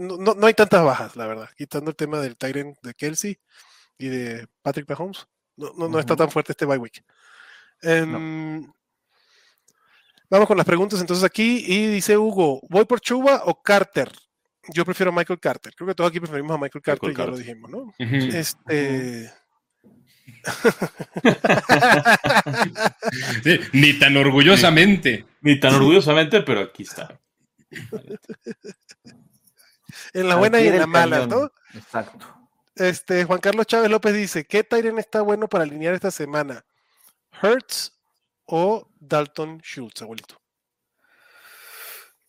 [0.00, 3.38] no, no, no hay tantas bajas, la verdad, quitando el tema del Tyrant de Kelsey
[3.98, 5.26] y de Patrick Mahomes.
[5.56, 7.04] No, no, no está tan fuerte este bye week.
[7.82, 8.66] Em,
[10.30, 11.64] Vamos con las preguntas entonces aquí.
[11.66, 14.12] Y dice Hugo, ¿voy por Chuba o Carter?
[14.72, 15.74] Yo prefiero a Michael Carter.
[15.74, 17.92] Creo que todos aquí preferimos a Michael Carter, Michael ya lo dijimos, ¿no?
[17.98, 19.32] Este.
[23.42, 25.26] Sí, ni tan orgullosamente.
[25.40, 27.18] Ni tan orgullosamente, pero aquí está.
[30.12, 31.26] en la buena y en la mala.
[31.26, 31.50] ¿no?
[31.74, 32.26] Exacto.
[32.74, 36.64] Este, Juan Carlos Chávez López dice: ¿Qué Tyren está bueno para alinear esta semana?
[37.42, 37.92] ¿Hertz
[38.46, 40.40] o Dalton Schultz, abuelito?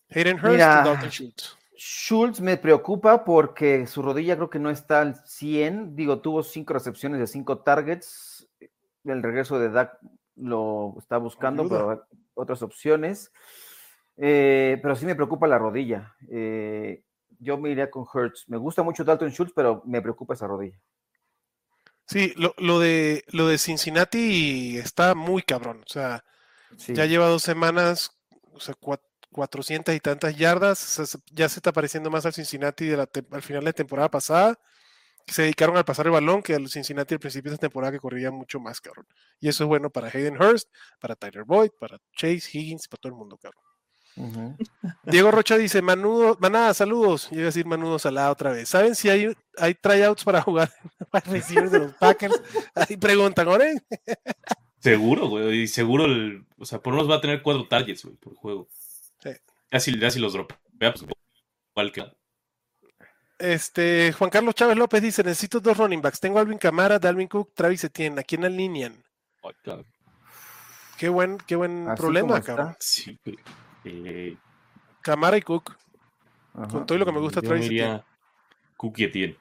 [0.10, 0.82] Hayden Hurst Mira.
[0.84, 1.58] o Dalton Schultz.
[1.76, 5.96] Schultz me preocupa porque su rodilla creo que no está al 100.
[5.96, 8.48] Digo, tuvo cinco recepciones de cinco targets.
[9.04, 9.98] El regreso de Dak
[10.36, 11.78] lo está buscando, Ayuda.
[11.78, 11.98] pero hay
[12.36, 13.32] otras opciones.
[14.18, 16.16] Eh, pero sí me preocupa la rodilla.
[16.30, 17.04] Eh,
[17.42, 18.46] yo me iría con Hertz.
[18.48, 20.80] Me gusta mucho Dalton Schultz, pero me preocupa esa rodilla.
[22.08, 25.82] Sí, lo, lo de, lo de Cincinnati está muy cabrón.
[25.86, 26.24] O sea,
[26.78, 26.94] Sí.
[26.94, 28.12] ya lleva dos semanas,
[28.54, 29.02] o sea, cua-
[29.32, 30.82] 400 y tantas yardas.
[30.84, 33.74] o sea, se- ya se está pareciendo más al Cincinnati de la al final de
[33.74, 34.58] temporada pasada,
[35.26, 37.92] que se dedicaron al pasar el balón, que al Cincinnati al principio de esta temporada
[37.94, 39.06] que corría mucho más, cabrón.
[39.40, 43.14] Y eso es bueno para Hayden Hurst, para Tyler Boyd, para Chase Higgins, para todo
[43.14, 43.64] el mundo, cabrón.
[45.04, 47.30] Diego Rocha dice, Manudo, Manada, saludos.
[47.30, 48.70] Yo iba a decir Manudo Salada otra vez.
[48.70, 50.72] ¿Saben si hay, hay tryouts para jugar
[51.12, 52.42] para receivers de los Packers?
[52.76, 53.66] Ahí preguntan, ¿ahora?
[54.80, 55.62] Seguro, güey.
[55.62, 58.36] Y seguro, el, o sea, por lo menos va a tener cuatro targets, güey, por
[58.36, 58.68] juego.
[59.20, 59.30] Sí.
[59.72, 60.58] Ya si, ya si los dropea,
[60.94, 61.06] pues
[61.72, 62.06] igual que.
[63.40, 66.20] Este, Juan Carlos Chávez López dice, necesito dos running backs.
[66.20, 68.20] Tengo a Alvin Camara, Dalvin Cook, Travis Etienne.
[68.20, 69.04] ¿A quién alinean?
[69.64, 69.84] Claro.
[70.98, 72.76] Qué buen, qué buen Así problema, cabrón.
[72.80, 73.38] Sí, güey.
[73.84, 74.38] Eh,
[75.02, 75.76] Camara y Cook.
[76.54, 76.68] Ajá.
[76.68, 77.88] Con todo y lo que me gusta yo Travis Etienne.
[77.90, 78.06] iría
[78.78, 79.38] Cookie Etienne.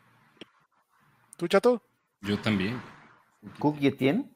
[1.37, 1.83] ¿Tú, Chato?
[2.21, 2.81] Yo también.
[3.59, 4.31] Cook y Etienne.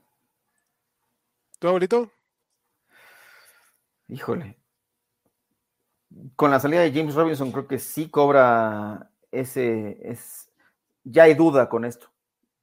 [1.58, 2.10] ¿Tú, abuelito?
[4.08, 4.58] Híjole.
[6.36, 9.98] Con la salida de James Robinson, creo que sí cobra ese.
[10.02, 10.50] Es,
[11.02, 12.08] ya hay duda con esto.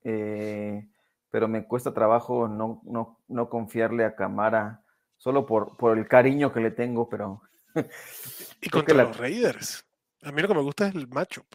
[0.04, 0.88] Eh,
[1.30, 4.81] pero me cuesta trabajo no, no, no confiarle a Camara,
[5.22, 7.44] solo por, por el cariño que le tengo, pero
[8.62, 9.86] Y contra la- los Raiders.
[10.24, 11.46] A mí lo que me gusta es el macho.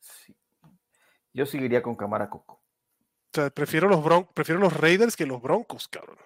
[0.00, 0.34] sí.
[1.32, 2.54] yo seguiría con Camara Coco.
[2.54, 6.16] O sea, prefiero los bron prefiero los Raiders que los Broncos, cabrón.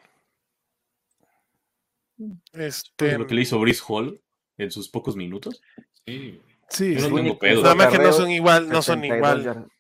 [2.52, 4.20] Este, Lo que le hizo Brice Hall
[4.58, 5.60] en sus pocos minutos.
[6.06, 7.22] Sí, sí, Yo no sí.
[7.22, 7.62] tengo pedo.
[7.62, 9.70] Nada más que no son igual, no son 72 igual.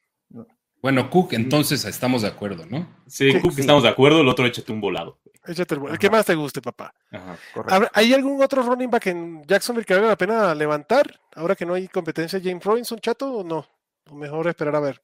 [0.82, 2.88] Bueno, Cook, entonces estamos de acuerdo, ¿no?
[3.06, 3.60] Sí, Cook, sí.
[3.60, 5.20] estamos de acuerdo, el otro échate un volado.
[5.46, 5.98] Échate el, el Ajá.
[5.98, 6.92] que más te guste, papá.
[7.12, 7.36] Ajá.
[7.54, 7.74] Correcto.
[7.74, 11.20] ¿Habrá- ¿Hay algún otro running back en Jacksonville que valga la pena levantar?
[11.36, 13.64] Ahora que no hay competencia, James Robinson, chato, o no?
[14.10, 15.00] O mejor esperar a ver.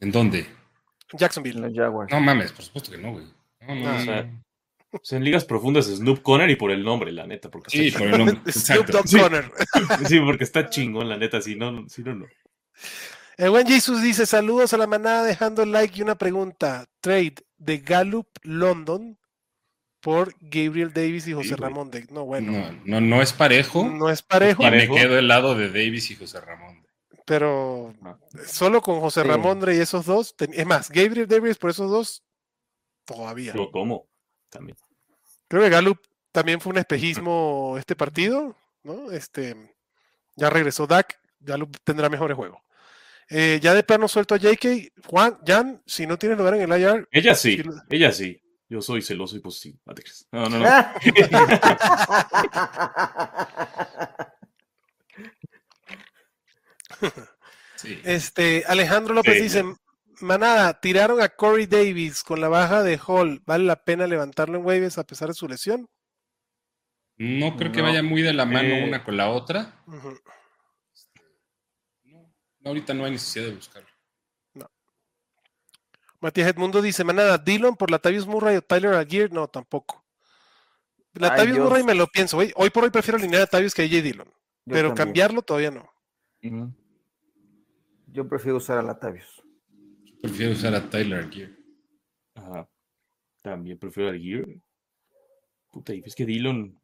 [0.00, 0.46] ¿En dónde?
[1.12, 1.60] Jacksonville.
[1.60, 2.12] Los Jaguars.
[2.12, 3.24] No mames, por supuesto que no, güey.
[3.60, 4.44] No, no, Ah, no, o sea, no.
[4.92, 7.50] O sea, en ligas profundas Snoop Conner y por el nombre, la neta.
[7.50, 8.34] Porque Sí, está por el nombre.
[8.46, 8.92] Snoop Exacto.
[8.92, 9.18] Dogg Sí.
[9.20, 9.50] Conner.
[10.06, 11.40] Sí, porque está chingón, la neta.
[11.40, 12.26] Si no, si no, no.
[13.36, 16.86] El buen Jesus dice: Saludos a la manada, dejando like y una pregunta.
[17.00, 19.18] Trade de Gallup London
[20.00, 21.54] por Gabriel Davis y José Sí.
[21.54, 21.90] Ramón.
[21.90, 22.06] De...
[22.10, 23.84] No, bueno, No, no, no es parejo.
[23.88, 26.86] no es parejo, Y me quedo del lado de Davis y José Ramón.
[27.26, 28.18] pero No.
[28.46, 29.28] solo con José Sí.
[29.28, 30.36] Ramondre y esos dos.
[30.36, 32.22] ten- Es más, Gabriel Davis por esos dos,
[33.06, 33.54] todavía.
[33.54, 34.06] Lo tomo
[34.50, 34.76] también.
[35.48, 35.98] Creo que Gallup
[36.32, 39.10] también fue un espejismo este partido, ¿no?
[39.10, 39.56] Este,
[40.36, 42.60] ya regresó Dak, Gallup tendrá mejores juegos.
[43.30, 46.80] Eh, ya de plano suelto a JK, Juan, Jan, si no tienes lugar en el
[46.80, 48.40] IR, Ella sí, lo- ella sí.
[48.68, 49.78] Yo soy celoso y positivo.
[50.32, 50.68] No, no, no.
[57.76, 58.00] Sí.
[58.04, 59.64] este, Alejandro López Sí, dice,
[60.20, 64.64] Manada, tiraron a Corey Davis con la baja de Hall, ¿vale la pena levantarlo en
[64.64, 65.88] waivers a pesar de su lesión?
[67.16, 68.84] No creo que vaya muy de la mano Eh.
[68.84, 69.82] una con la otra.
[69.86, 70.18] Ujú.
[72.64, 73.88] No, ahorita no hay necesidad de buscarlo.
[76.20, 80.02] Matías Edmundo dice, Manada, Dillon por Latavius Murray o Tyler Aguirre, no, tampoco.
[81.12, 81.58] Latavius.
[81.58, 84.00] Murray me lo pienso, hoy, hoy por hoy prefiero alinear a Latavius que a J.
[84.00, 84.32] Dillon, Yo
[84.64, 84.94] pero también.
[84.94, 85.92] cambiarlo todavía no.
[88.06, 89.42] Yo prefiero usar a Latavius.
[90.22, 91.50] Prefiero usar a Tyler Gear.
[92.36, 92.68] Ajá.
[93.42, 94.46] También prefiero al Gear.
[95.70, 96.80] Puta, y es que Dillon.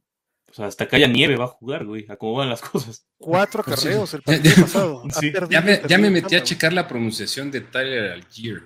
[0.51, 2.07] O sea, hasta que haya nieve va a jugar, güey.
[2.11, 3.07] A cómo van las cosas.
[3.19, 3.87] Cuatro Pues sí.
[3.89, 5.03] carreos el Ya- partido pasado.
[5.09, 5.31] Ha Sí.
[5.31, 8.63] perdido Ya me, ya metí a checar la pronunciación de Tyler Algier.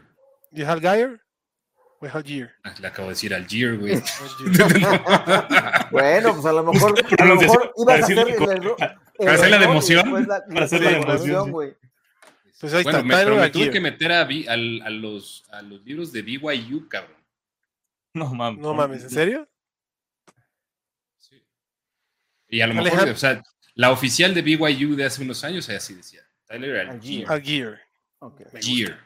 [0.50, 1.20] ¿Y es Algier?
[2.00, 2.50] ¿O es Algier?
[2.64, 3.94] Ah, Le acabo de decir Algier, güey.
[5.90, 8.74] Bueno, pues a lo mejor, a lo mejor ibas a hacer el el
[9.18, 10.26] ¿Para hacer la de emoción?
[10.28, 11.50] la- Para hacer la de emoción, sí.
[11.50, 11.76] güey.
[12.60, 15.84] Pues ahí bueno, está, me, pero me tuve que meter a, a los, a los
[15.84, 17.14] libros de BYU, cabrón.
[18.14, 18.60] No mames.
[18.60, 19.48] No mames, ¿en serio?
[21.18, 21.44] Sí.
[22.54, 23.42] Y a lo mejor, Alejandro- o sea,
[23.74, 26.20] la oficial de BYU de hace unos años así decía.
[26.46, 27.28] Tyler Algier.
[27.28, 27.30] Algier.
[27.30, 27.80] Algier.
[28.20, 28.40] Ok.
[28.54, 28.98] Algier.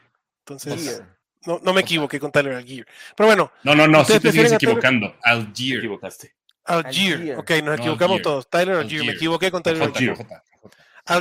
[0.45, 1.01] Entonces,
[1.45, 2.85] no, no me equivoqué con Tyler Algier.
[3.15, 5.11] Pero bueno, No, no, no, ¿Ustedes sí te sigues equivocando.
[5.11, 5.79] Te Algier.
[5.79, 6.35] equivocaste.
[6.65, 7.37] Algier.
[7.37, 8.49] Ok, nos No, equivocamos todos.
[8.49, 9.03] Tyler Algier.
[9.05, 10.15] Me equivoqué con Tyler Algier.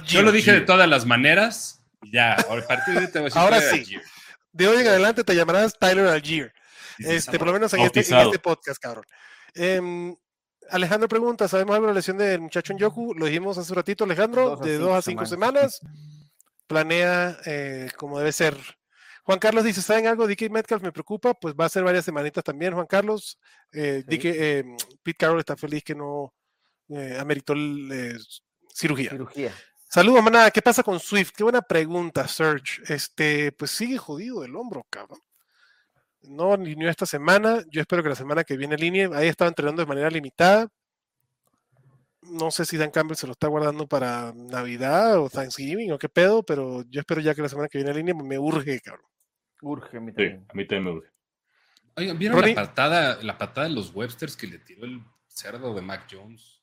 [0.06, 1.82] Yo lo dije de todas las maneras.
[2.12, 3.96] Ya, ahora a partir de te voy a decir Ahora sí.
[4.52, 6.52] De hoy en adelante te llamarás Tyler Algier.
[6.98, 9.04] Este, por lo menos en este, en este podcast, cabrón.
[9.54, 10.14] Em,
[10.70, 13.14] Alejandro pregunta, ¿sabemos algo de la lesión del muchacho en Yoku?
[13.14, 15.80] Lo dijimos hace un ratito, Alejandro, Dos de dos a cinco semanas.
[16.66, 18.56] Planea eh, como debe ser.
[19.24, 20.26] Juan Carlos dice, ¿saben algo?
[20.26, 23.38] DK Metcalf me preocupa, pues va a ser varias semanitas también, Juan Carlos.
[23.72, 24.16] Eh, Sí.
[24.16, 24.64] DK, eh,
[25.02, 26.34] Pete Carroll está feliz que no
[26.88, 28.18] eh, ameritó el,
[28.74, 29.10] cirugía.
[29.10, 29.52] Cirugía.
[29.90, 30.50] Saludos, manada.
[30.50, 31.32] ¿Qué pasa con Swift?
[31.34, 32.82] Qué buena pregunta, Serge.
[32.92, 35.20] Este, pues sigue jodido el hombro, cabrón.
[36.22, 37.62] No alineó esta semana.
[37.70, 39.08] Yo espero que la semana que viene alinee.
[39.14, 40.68] Ahí estaba entrenando de manera limitada.
[42.22, 46.08] No sé si Dan Campbell se lo está guardando para Navidad o Thanksgiving o qué
[46.08, 48.14] pedo, pero yo espero ya que la semana que viene alinee.
[48.14, 49.06] Me urge, cabrón.
[49.62, 50.46] Urge a mí Sí, también.
[50.48, 51.10] a mí también me urge.
[51.96, 55.74] Oigan, ¿vieron Ronnie- la patada, la patada de los Websters que le tiró el cerdo
[55.74, 56.60] de Mac Jones?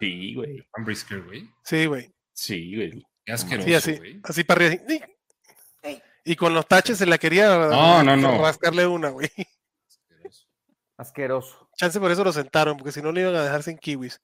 [0.00, 0.64] Sí, güey.
[0.84, 1.48] Güey.
[1.64, 2.12] Sí, güey.
[2.32, 3.06] Sí, güey.
[3.24, 3.96] Qué asqueroso, Sí, así.
[3.96, 4.20] güey.
[4.22, 4.82] Así para arriba.
[4.86, 5.00] así.
[6.28, 8.42] Y con los taches se la quería No, no, no.
[8.42, 9.30] rascarle una, güey.
[9.86, 10.46] Asqueroso.
[10.96, 11.70] Asqueroso.
[11.76, 14.20] Chance por eso lo sentaron, porque si no le iban a dejar sin kiwis.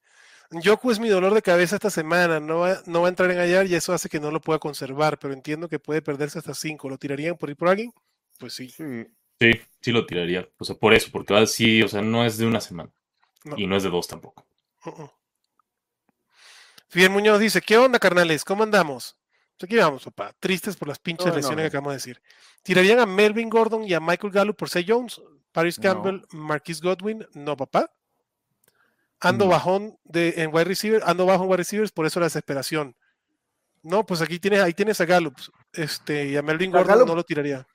[0.51, 3.37] Yoku es mi dolor de cabeza esta semana, no va, no va a entrar en
[3.39, 6.53] hallar y eso hace que no lo pueda conservar, pero entiendo que puede perderse hasta
[6.53, 6.89] 5.
[6.89, 7.93] ¿Lo tirarían por ir por alguien?
[8.37, 8.69] Pues sí.
[8.69, 9.07] Sí.
[9.39, 9.51] Sí,
[9.81, 10.47] sí lo tiraría.
[10.57, 12.91] O sea, por eso, porque va así, o sea, no es de una semana.
[13.45, 13.57] No.
[13.57, 14.45] Y no es de dos tampoco.
[14.85, 15.09] Uh-uh.
[16.89, 18.43] Fidel Muñoz dice, ¿qué onda, carnales?
[18.43, 19.15] ¿Cómo andamos?
[19.63, 20.33] Aquí vamos, papá.
[20.39, 22.21] Tristes por las pinches lesiones que acabamos de decir.
[22.63, 25.21] ¿Tirarían a Melvin Gordon y a Michael Gallup por Say Jones?
[25.51, 25.83] Paris No.
[25.83, 27.89] Campbell, Marquis Godwin, no, papá.
[29.19, 29.51] Ando No.
[29.51, 32.95] bajón de, en wide receiver, ando bajo en wide receivers, por eso la desesperación.
[33.81, 35.35] No, pues aquí tienes, ahí tienes a Gallup,
[35.73, 37.65] este, y a Melvin Gordon Gallup- no lo tiraría.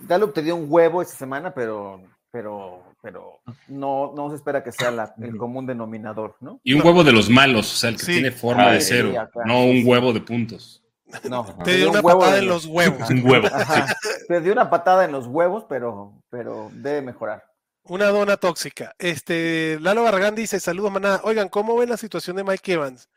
[0.00, 4.72] Gallup te dio un huevo esta semana, pero, pero, pero no, no se espera que
[4.72, 6.60] sea la- el común denominador, ¿no?
[6.64, 8.12] Y un huevo de los malos, o sea, el que Sí.
[8.14, 9.40] tiene forma Ah, de cero, acá.
[9.46, 10.80] no un huevo de puntos.
[11.28, 13.10] No, Te dio una un patada de en los huevos.
[13.10, 13.46] Un huevo.
[13.52, 13.94] Ajá,
[14.28, 17.44] te dio una patada en los huevos, pero, pero debe mejorar.
[17.84, 18.94] Una dona tóxica.
[18.98, 21.20] Este, Lalo Barragán dice, saludos manada.
[21.24, 23.10] Oigan, ¿cómo ven la situación de Mike Evans?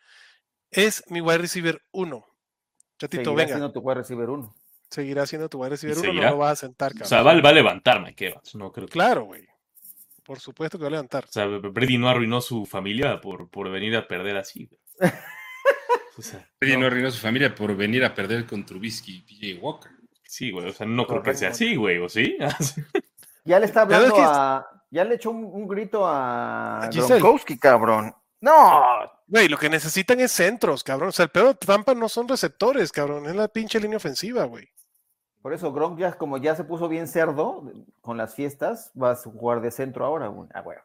[0.70, 2.26] Es mi wide receiver 1.
[3.00, 3.48] Chatito, Seguirá venga.
[3.56, 4.54] siendo tu wide receiver uno.
[4.90, 7.08] Seguirá siendo tu wide receiver ¿Y 1, no lo vas a sentar, O cabrón.
[7.10, 8.92] sea, va, va a levantar Mike Evans, no creo que.
[8.92, 9.48] Claro, güey.
[10.26, 11.24] Por supuesto que va a levantar.
[11.24, 14.70] O sea, Brady no arruinó su familia por, por venir a perder así.
[15.68, 16.18] güey.
[16.18, 19.22] O sea, Nadie no arruinó a su familia por venir a perder con Trubisky y
[19.56, 19.92] PJ Walker.
[20.24, 20.68] sí, güey.
[20.70, 21.98] O sea, no creo que sea así, güey.
[22.00, 22.38] ¿O sí?
[23.46, 24.68] Ya le está hablando a.
[24.92, 26.90] Ya le echó un, un grito a.
[26.92, 28.14] Gronkowski, cabrón.
[28.42, 28.84] No,
[29.26, 31.10] Güey, lo que necesitan es centros, cabrón.
[31.10, 33.26] O sea, el peor de Tampa no son receptores, cabrón.
[33.26, 34.68] Es la pinche línea ofensiva, güey.
[35.42, 39.16] Por eso Gronk ya como ya se puso bien cerdo con las fiestas, va a
[39.16, 40.50] jugar de centro ahora, güey.
[40.54, 40.82] Ah, bueno.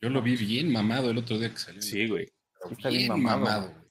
[0.00, 1.82] Yo lo vi bien mamado el otro día que salió.
[1.82, 2.32] Sí, güey.
[2.54, 3.85] Pero Sí está bien mamado, güey.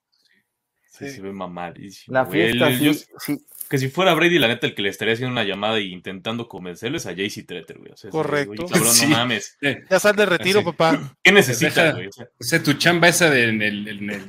[0.97, 1.15] Sí, Sí.
[1.15, 2.13] se ve mamadísimo.
[2.13, 2.41] La güey.
[2.51, 3.45] fiesta El- sí, yo- sí.
[3.69, 6.47] que si fuera Brady, la neta, el que le estaría haciendo una llamada e intentando
[6.47, 7.91] convencerlo es a JC Treter, güey.
[7.91, 8.51] O sea, ese güey, Correcto.
[8.63, 9.07] oye, cabrón, Sí.
[9.07, 9.57] no mames.
[9.61, 10.91] Eh, Ya sal de retiro, papá.
[11.23, 12.07] ¿Qué necesitas, Deja- güey?
[12.07, 14.25] O sea, O sea, tu chamba esa de, en el, en el,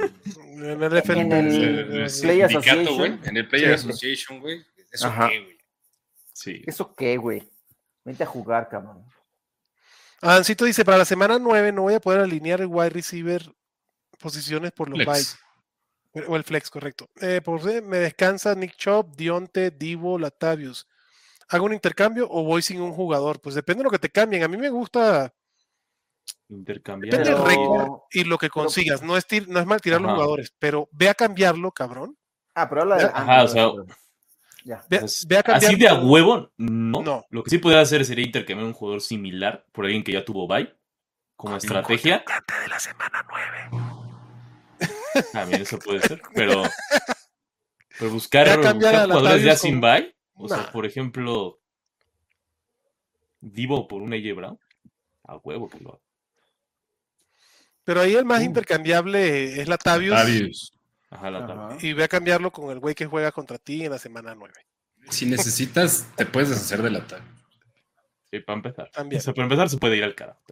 [0.59, 1.21] En el FL.
[1.21, 2.97] En el- en el Play Association.
[2.97, 3.89] güey, en el Player Sí.
[3.89, 4.65] Association, güey.
[4.91, 5.29] ¿Eso Ajá.
[5.29, 5.59] qué, güey?
[6.33, 6.63] sí.
[6.67, 7.43] ¿Eso qué, güey?
[8.05, 9.05] Vente a jugar, cabrón.
[10.23, 13.43] Ancito dice, para la semana 9 no voy a poder alinear el wide receiver
[14.19, 15.39] posiciones por los bytes.
[16.27, 17.09] O el flex, correcto.
[17.21, 20.87] Eh, por si me descansa Nick Chop, Dionte, Divo, Latavius.
[21.49, 23.41] ¿Hago un intercambio o voy sin un jugador?
[23.41, 24.43] Pues depende de lo que te cambien.
[24.43, 25.33] A mí me gusta,
[26.49, 27.13] Intercambiar.
[27.19, 29.03] depende del récord y lo que consigas.
[29.03, 32.17] No es, tir- no es mal tirar los jugadores, pero ve a cambiarlo, cabrón.
[32.55, 33.05] Ah, pero habla de.
[33.05, 33.67] Ah, Ajá, o sea,
[34.65, 34.85] Ya.
[34.89, 35.71] Ve, Pues, ve a cambiar.
[35.73, 37.03] Así de a huevo, no.
[37.03, 37.25] No.
[37.31, 40.49] Lo que sí podría hacer sería intercambiar un jugador similar por alguien que ya tuvo
[40.49, 40.75] bye
[41.37, 42.25] como estrategia.
[42.63, 43.25] de la semana
[43.71, 43.96] 9.
[45.33, 46.63] También eso puede ser, pero,
[47.99, 50.17] pero buscar, buscar a jugadores ya Latavius sin con- bye.
[50.35, 50.57] O Nah.
[50.57, 51.59] sea, por ejemplo,
[53.41, 54.59] Divo por un AJ Brown.
[55.25, 56.01] A huevo que lo haga.
[57.85, 58.45] Pero ahí el más Uh.
[58.45, 60.11] intercambiable es Latavius.
[60.15, 60.73] Latavius.
[61.11, 61.39] Ajá, la.
[61.45, 61.77] Ajá.
[61.81, 64.53] Y ve a cambiarlo con el güey que juega contra ti en la semana 9.
[65.11, 67.23] Si necesitas, te puedes deshacer del ataque.
[68.31, 68.91] Sí, para empezar.
[68.91, 69.21] También.
[69.21, 70.43] O sea, para empezar se puede ir al carajo.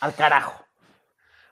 [0.00, 0.64] Al carajo.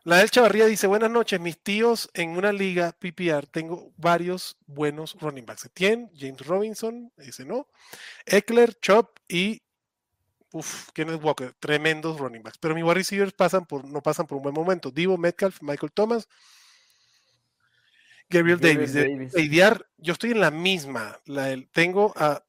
[0.08, 5.14] La del Chavarría dice, buenas noches, mis tíos en una liga PPR tengo varios buenos
[5.20, 5.66] running backs.
[5.66, 7.68] Etienne, James Robinson, ese no,
[8.24, 9.60] Eckler, Chop y
[10.50, 12.56] uf, Kenneth Walker, tremendos running backs.
[12.56, 14.90] Pero mis wide receivers pasan por, no pasan por un buen momento.
[14.90, 16.26] Divo, Metcalf, Michael Thomas,
[18.30, 18.92] Gabriel Gabriel Davis.
[18.94, 19.84] De Davis.
[19.98, 21.20] yo estoy en la misma.
[21.26, 22.42] La del- tengo a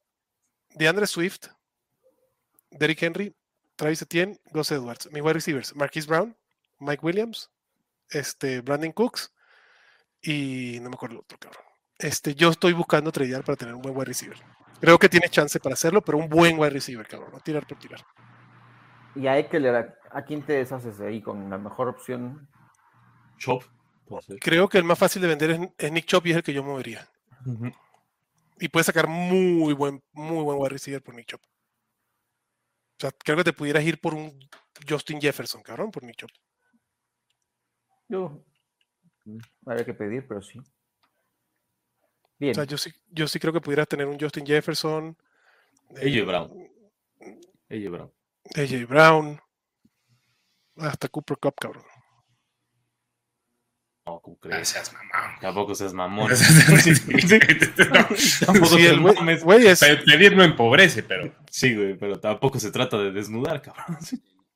[0.76, 1.48] DeAndre Swift,
[2.70, 3.36] Derrick Henry,
[3.76, 5.12] Travis Etienne, Gus Edwards.
[5.12, 6.34] Mis wide receivers, Marquise Brown,
[6.80, 7.50] Mike Williams,
[8.08, 9.32] este, Brandon Cooks
[10.20, 11.64] y no me acuerdo el otro, cabrón.
[11.98, 14.38] Este, yo estoy buscando tradear para tener un buen wide receiver.
[14.80, 17.30] Creo que tienes chance para hacerlo, pero un buen wide receiver, cabrón.
[17.32, 18.00] No tirar por tirar.
[19.14, 22.48] Y a Eckler, ¿a, a quién te deshaces de ahí con la mejor opción?
[23.38, 23.64] Chop.
[24.40, 26.52] Creo que el más fácil de vender es, es Nick Chop y es el que
[26.52, 27.08] yo movería.
[28.58, 31.42] Y puedes sacar muy buen, muy buen wide receiver por Nick Chop.
[31.42, 34.38] O sea, creo que te pudieras ir por un
[34.88, 36.30] Justin Jefferson, cabrón, por Nick Chop.
[38.10, 38.44] Yo.
[39.64, 40.60] Habría que pedir, pero sí.
[42.38, 42.50] Bien.
[42.50, 45.16] O sea, yo sí, yo sí creo que pudieras tener un Justin Jefferson.
[45.96, 46.50] AJ eh, Brown.
[47.70, 48.12] AJ Brown.
[48.56, 49.40] AJ Brown.
[50.76, 51.84] Hasta Cooper Cup, cabrón.
[54.06, 54.68] No, ¿cómo crees?
[54.68, 55.40] seas mamón.
[55.40, 56.30] Tampoco seas mamón.
[56.36, 56.94] Sí,
[58.44, 59.44] Tampoco Sí, te el güey- mames.
[59.44, 63.62] güey es- Pe- Pedir no empobrece, pero Sí, güey, pero tampoco se trata de desnudar,
[63.62, 63.98] cabrón.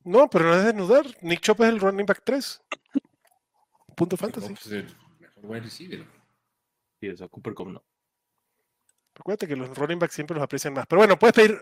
[0.03, 1.05] No, pero no es desnudar.
[1.21, 2.61] Nick Chop es el running back 3.
[3.95, 4.53] Punto fantasy.
[4.53, 4.85] pues, el
[5.19, 6.05] mejor wide receiver.
[6.99, 7.83] Sí, o sea, Cooper Cup no.
[9.17, 10.85] Acuérdate que los running backs siempre los aprecian más.
[10.87, 11.61] Pero bueno, puedes pedir.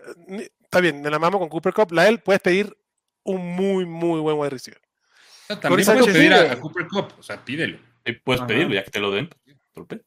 [0.60, 1.92] Está bien, me la mamo con Cooper Cup.
[1.92, 2.76] La él, puedes pedir
[3.22, 4.80] un muy, muy buen wide receiver.
[4.80, 7.78] O sea, también puedes pedir a, Cooper Cup, o sea, pídelo.
[8.04, 8.48] Sí, puedes Ajá.
[8.48, 9.30] pedirlo, ya que te lo den.
[9.72, 10.02] Torpe.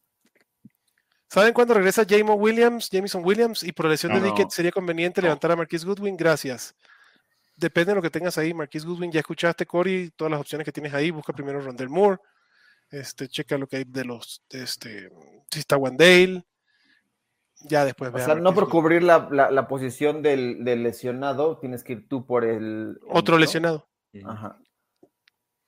[1.28, 3.62] ¿Saben cuándo regresa Jamon Williams, Jameson Williams?
[3.62, 4.26] Y por lesión de No.
[4.26, 5.26] Dickett sería conveniente No.
[5.26, 6.16] levantar a Marquise Goodwin.
[6.16, 6.74] Gracias.
[7.58, 8.54] Depende de lo que tengas ahí.
[8.54, 11.10] Marquise Goodwin, ya escuchaste, Corey, todas las opciones que tienes ahí.
[11.10, 12.18] Busca primero Rondell Moore.
[12.90, 14.42] Este, checa lo que hay de los.
[14.50, 15.10] Este,
[15.50, 16.44] si está Wandale.
[17.62, 18.70] Ya después O sea, no por Goodwin.
[18.82, 22.98] cubrir la, la- la posición del, del lesionado, tienes que ir tú por el.
[23.08, 23.40] Otro ¿no?
[23.40, 23.88] lesionado.
[24.24, 24.56] Ajá.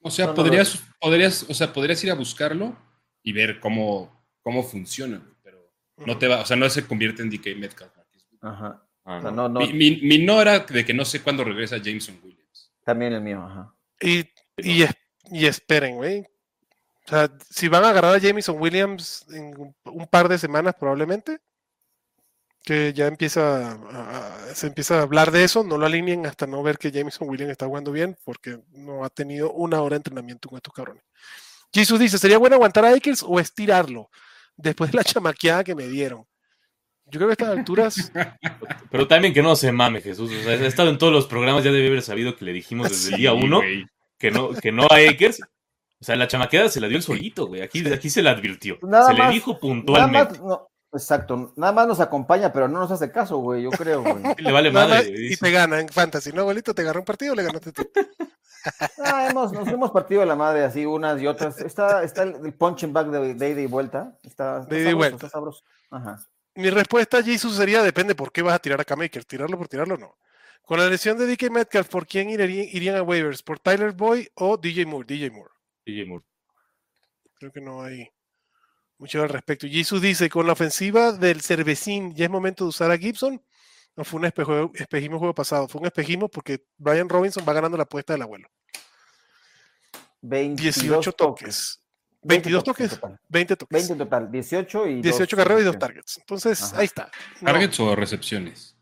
[0.02, 2.76] O sea, No, no, podrías, podrías, o sea, podrías ir a buscarlo
[3.22, 7.28] y ver cómo, cómo funciona, pero no te va, o sea, no se convierte en
[7.30, 7.92] DK Metcalf.
[8.40, 8.82] Ajá.
[9.10, 9.48] Ah, O sea, no.
[9.48, 12.70] no, Mi, mi- mi no era de que no sé cuándo regresa Jameson Williams.
[12.84, 13.74] también el mío, ajá.
[14.00, 14.20] Y,
[14.58, 14.94] y, es-
[15.30, 16.20] y esperen, güey.
[17.06, 21.38] O sea, si van a agarrar a Jameson Williams en un- par de semanas, probablemente,
[22.62, 26.46] que ya empieza a- a- se empieza a hablar de eso, no lo alineen hasta
[26.46, 29.98] no ver que Jameson Williams está jugando bien, porque no ha tenido una hora de
[29.98, 31.02] entrenamiento con estos cabrones.
[31.72, 34.10] Jesus dice: ¿Sería bueno aguantar a Akers o estirarlo
[34.56, 36.26] después de la chamaqueada que me dieron?
[37.10, 38.12] Yo creo que a estas alturas.
[38.90, 40.30] Pero también que no se mame, Jesús.
[40.32, 42.90] O sea, he estado en todos los programas, ya debe haber sabido que le dijimos
[42.90, 43.60] desde el día uno
[44.18, 45.40] que no, que no a Akers.
[46.00, 47.62] O sea, la chamaqueada se la dio el solito, güey.
[47.62, 48.78] Aquí, aquí se la advirtió.
[48.82, 50.32] Nada se le dijo Nada puntualmente.
[50.38, 54.02] más, no, exacto, nada más nos acompaña, pero no nos hace caso, güey, yo creo,
[54.02, 54.16] güey.
[54.38, 56.74] Le vale nada madre, más- y te gana en fantasy, ¿no, abuelito?
[56.74, 57.82] Te agarró un partido o le ganaste tú.
[59.02, 61.58] Ah, hemos, nos hemos partido de la madre así unas y otras.
[61.60, 64.18] Está, está el, punching back de, de ida y vuelta.
[64.22, 65.16] Está, está De ida y vuelta.
[65.16, 65.64] está sabroso.
[65.90, 66.22] Ajá.
[66.54, 69.24] Mi respuesta a Jesus sería: depende por qué vas a tirar a K-Maker.
[69.24, 70.16] Tirarlo por tirarlo no.
[70.62, 73.42] Con la lesión de DK Metcalf, ¿por quién irían, irían a waivers?
[73.42, 75.06] ¿Por Tyler Boy o DJ Moore?
[75.06, 75.50] DJ Moore.
[75.84, 76.24] DJ Moore.
[77.34, 78.08] Creo que no hay
[78.98, 79.66] mucho al respecto.
[79.66, 83.42] Jesus dice: con la ofensiva del Cervecín, ¿ya es momento de usar a Gibson?
[83.96, 87.52] No fue un espejo- espejismo el juego pasado, fue un espejismo porque Brian Robinson va
[87.52, 88.48] ganando la apuesta del abuelo.
[90.22, 91.79] 22 18 toques.
[92.22, 93.20] 22 toques, en total.
[93.28, 93.74] 20 toques.
[93.88, 95.78] 20 en total, 18 y 18 dos carreras y dos recepciones.
[95.78, 96.18] targets.
[96.18, 96.78] Entonces, Ajá.
[96.80, 97.10] ahí está.
[97.40, 98.76] No, ¿Targets o recepciones?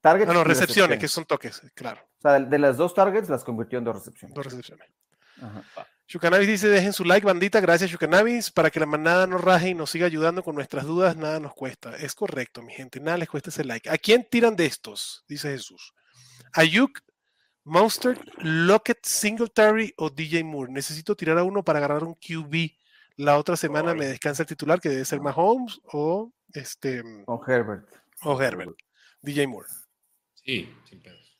[0.00, 2.00] Targets no, y recepciones, que son toques, claro.
[2.18, 4.34] O sea, de, de las dos targets las convirtió en dos recepciones.
[4.34, 4.88] Dos recepciones.
[5.40, 5.64] Ajá.
[6.06, 7.60] Shukanabis dice, dejen su like, bandita.
[7.60, 8.50] Gracias, Shukanabis.
[8.50, 11.54] Para que la manada no raje y nos siga ayudando con nuestras dudas, nada nos
[11.54, 11.96] cuesta.
[11.96, 13.00] Es correcto, mi gente.
[13.00, 13.88] Nada les cuesta ese like.
[13.88, 15.24] ¿A quién tiran de estos?
[15.26, 15.94] Dice Jesús.
[16.52, 17.00] Ayuk,
[17.64, 20.70] Monster, Lockett, Singletary o DJ Moore.
[20.72, 22.70] Necesito tirar a uno para agarrar un QB.
[23.16, 27.88] La otra semana me descansa el titular, que debe ser Mahomes o, este, Con Herbert.
[28.22, 28.76] o Herbert.
[29.22, 29.68] DJ Moore.
[30.34, 31.38] Sí, sin pedos.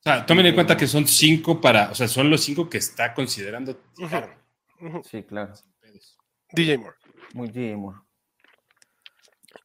[0.00, 2.78] O sea, tomen en cuenta que son cinco para, o sea, son los cinco que
[2.78, 3.78] está considerando.
[5.04, 5.54] Sí, claro.
[5.54, 6.18] Sin pedos.
[6.52, 6.96] DJ Moore.
[7.34, 7.84] Muy bien,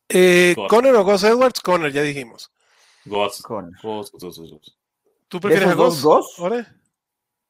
[0.09, 0.69] Eh, Goss.
[0.69, 2.51] Conner o Gus Edwards, Conner, ya dijimos.
[3.05, 3.41] Goss.
[3.41, 3.71] Con.
[3.81, 4.77] Goss, Goss.
[5.27, 5.73] ¿Tú prefieres a?
[5.73, 6.39] Goss?
[6.39, 6.65] ¿Ore?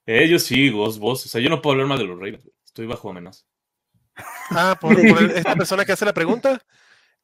[0.06, 1.26] Ellos sí, Goss, Goss.
[1.26, 2.50] O sea, yo no puedo hablar mal de los Ravens.
[2.66, 3.44] Estoy bajo amenaza.
[4.52, 6.62] Ah, por, por el- esta persona que hace la pregunta.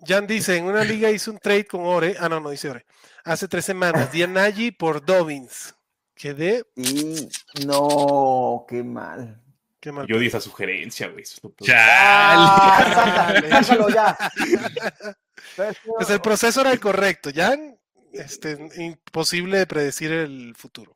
[0.03, 2.15] Jan dice, en una liga hice un trade con Ore.
[2.19, 2.85] Ah, no, no dice Ore.
[3.23, 4.11] Hace tres semanas.
[4.11, 5.75] Di a Nagy por Dobbins.
[6.15, 6.65] Quedé.
[6.75, 7.27] Y
[7.65, 9.39] no, qué mal.
[9.79, 10.07] Qué mal.
[10.07, 11.23] Yo di esa sugerencia, güey.
[11.23, 11.73] Chale.
[11.75, 13.33] ¡Ah!
[13.41, 14.17] sácalo, sácalo ya.
[15.55, 17.29] Pues el proceso era el correcto.
[17.33, 17.77] Jan,
[18.13, 20.95] este, imposible de predecir el futuro.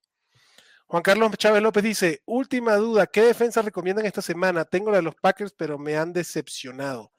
[0.88, 4.66] Juan Carlos Chávez López dice, última duda, ¿qué defensa recomiendan esta semana?
[4.66, 7.11] Tengo la de los Packers, pero me han decepcionado.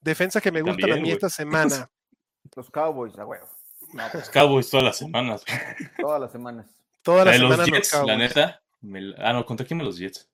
[0.00, 1.90] Defensas que me gustan a También, mí esta semana.
[2.56, 3.48] Los Cowboys, a huevo.
[3.94, 5.42] No, pues, Los Cowboys todas las semanas.
[5.98, 6.66] todas las semanas.
[7.02, 8.62] Todas La las los semanas los Jets, la neta.
[8.82, 10.28] me Ah, no, ¿contra quién me los Jets?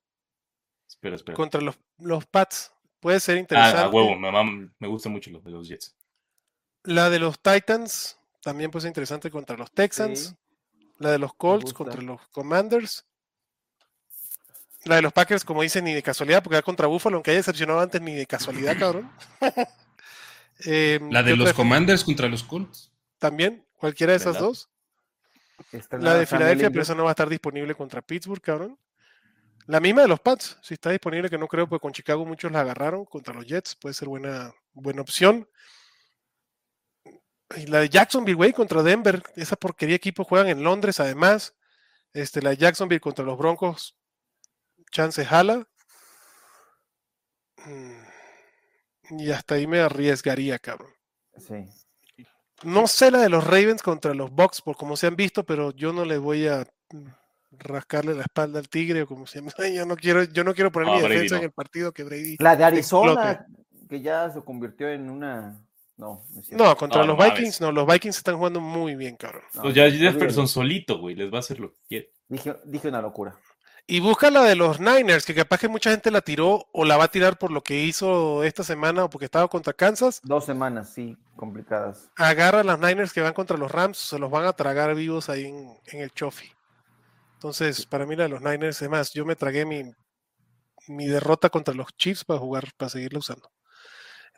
[0.88, 1.36] Espera, espera.
[1.36, 2.72] Contra los, los Pats.
[2.98, 3.80] Puede ser Ah, interesante.
[3.82, 5.96] a huevo, me, me gusta mucho los de los Jets.
[6.82, 10.18] La de los Titans también puede ser interesante contra los Texans.
[10.20, 10.86] Sí.
[10.98, 13.06] La de los Colts contra los Commanders.
[14.84, 17.40] La de los Packers, como dicen, ni de casualidad, porque va contra Buffalo, aunque haya
[17.40, 19.10] decepcionado antes, ni de casualidad, cabrón.
[20.62, 21.56] Em, La de ¿qué los otra?
[21.56, 22.92] Commanders contra los Colts.
[23.18, 24.48] También, cualquiera de esas ¿Verdad?
[24.48, 24.68] dos.
[25.92, 28.78] La de Filadelfia, pero esa no va a estar disponible contra Pittsburgh, cabrón.
[29.66, 32.50] La misma de los Pats, si está disponible, que no creo, pues con Chicago muchos
[32.50, 35.48] la agarraron contra los Jets, puede ser buena, buena opción.
[37.56, 41.54] Y la de Jacksonville, güey, contra Denver, esa porquería equipo juegan en Londres, además.
[42.12, 43.96] Este, la de Jacksonville contra los Broncos,
[44.90, 45.66] chance jala.
[47.64, 50.92] Mm, Y hasta ahí me arriesgaría, cabrón.
[51.38, 51.66] Sí.
[52.62, 55.70] No sé la de los Ravens contra los Bucks, por como se han visto, pero
[55.72, 56.66] yo no le voy a
[57.52, 59.52] rascarle la espalda al tigre o como se llama.
[59.74, 62.04] Yo no quiero, yo no quiero poner No, mi Brady defensa en el partido que
[62.04, 62.36] Brady.
[62.38, 63.86] La de Arizona, explote.
[63.88, 65.58] que ya se convirtió en una.
[66.00, 67.24] No, contra No, los no.
[67.24, 69.42] Vikings, no, los Vikings están jugando muy bien, cabrón.
[69.54, 69.90] No, Pues ya.
[69.90, 72.12] Jefferson solito, güey, les va a hacer lo que quiere.
[72.28, 73.36] Dije, dije una locura.
[73.86, 76.96] Y busca la de los Niners, que capaz que mucha gente la tiró o la
[76.96, 80.20] va a tirar por lo que hizo esta semana o porque estaba contra Kansas.
[80.22, 82.08] Dos semanas, sí, complicadas.
[82.16, 85.28] Agarra a los Niners que van contra los Rams, se los van a tragar vivos
[85.28, 86.52] ahí en, en el Chofi.
[87.34, 89.82] Entonces, para mí la de los Niners, es más, yo me tragué mi,
[90.86, 93.50] mi derrota contra los Chiefs para jugar, para seguirla usando.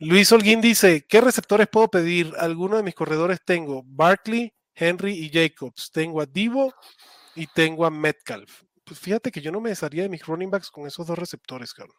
[0.04, 2.32] Luis Holguín dice, ¿qué receptores puedo pedir?
[2.38, 5.92] Algunos de mis corredores tengo Barkley, Henry y Jacobs.
[5.92, 6.74] Tengo a Divo
[7.36, 8.62] y tengo a Metcalf.
[8.84, 11.72] Pues fíjate que yo no me desharía de mis running backs con esos dos receptores,
[11.72, 11.96] cabrón.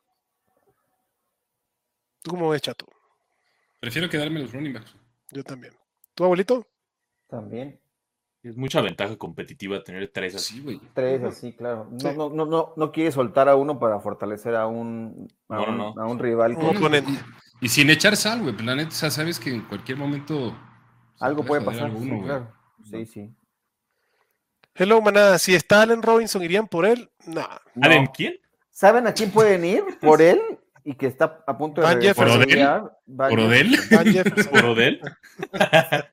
[2.21, 2.85] ¿Tú cómo ves, chato?
[3.79, 4.93] Prefiero quedarme los running backs.
[5.31, 5.73] Yo también.
[6.13, 6.67] ¿Tu abuelito?
[7.27, 7.79] También.
[8.43, 10.55] Es mucha ventaja competitiva tener tres así.
[10.55, 10.81] Sí, güey.
[10.93, 11.87] Tres así, claro.
[11.89, 12.17] No, Sí.
[12.17, 15.77] no, no, no, no quiere soltar a uno para fortalecer a un, a No, un,
[15.77, 16.01] no, no.
[16.01, 16.57] a un rival.
[16.57, 17.11] Un oponente.
[17.63, 18.53] Y sin echar sal, güey.
[18.53, 20.53] pues, La neta, o sea, sabes que en cualquier momento.
[21.21, 21.85] Algo puede pasar.
[21.85, 22.53] alguno, sí, claro.
[22.83, 23.33] Sí, sí.
[24.75, 25.39] Hello, manada.
[25.39, 27.09] Si está Allen Robinson, ¿irían por él?
[27.25, 27.47] No.
[27.73, 27.85] No.
[27.87, 28.35] ¿Allen quién?
[28.69, 30.41] ¿Saben a quién pueden ir por él?
[30.83, 32.43] Y que está a punto de Van Jefferson.
[33.17, 33.79] ¿Por Odell?
[33.89, 34.51] Van Jefferson.
[34.51, 35.01] ¿Por Odell?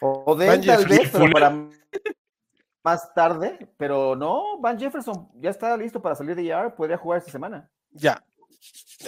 [0.00, 0.98] Odell Van tal Jefferson.
[0.98, 1.68] vez, pero para
[2.82, 3.68] más tarde.
[3.76, 6.74] Pero no, Van Jefferson ya está listo para salir de IR.
[6.74, 7.70] Podría jugar esta semana.
[7.92, 8.20] Ya.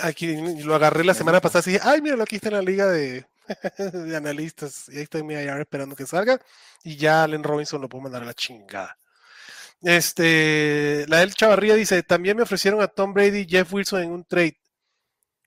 [0.02, 2.86] Aquí lo agarré la semana pasada y dije, ay, mira, aquí está en la liga
[2.86, 3.24] de,
[3.92, 4.88] de analistas.
[4.88, 6.38] Y ahí está en mi IR esperando que salga.
[6.84, 8.96] Y ya Allen Robinson lo puedo mandar a la chingada.
[9.82, 14.10] Este, la del Chavarría dice, también me ofrecieron a Tom Brady y Jeff Wilson en
[14.12, 14.58] un trade.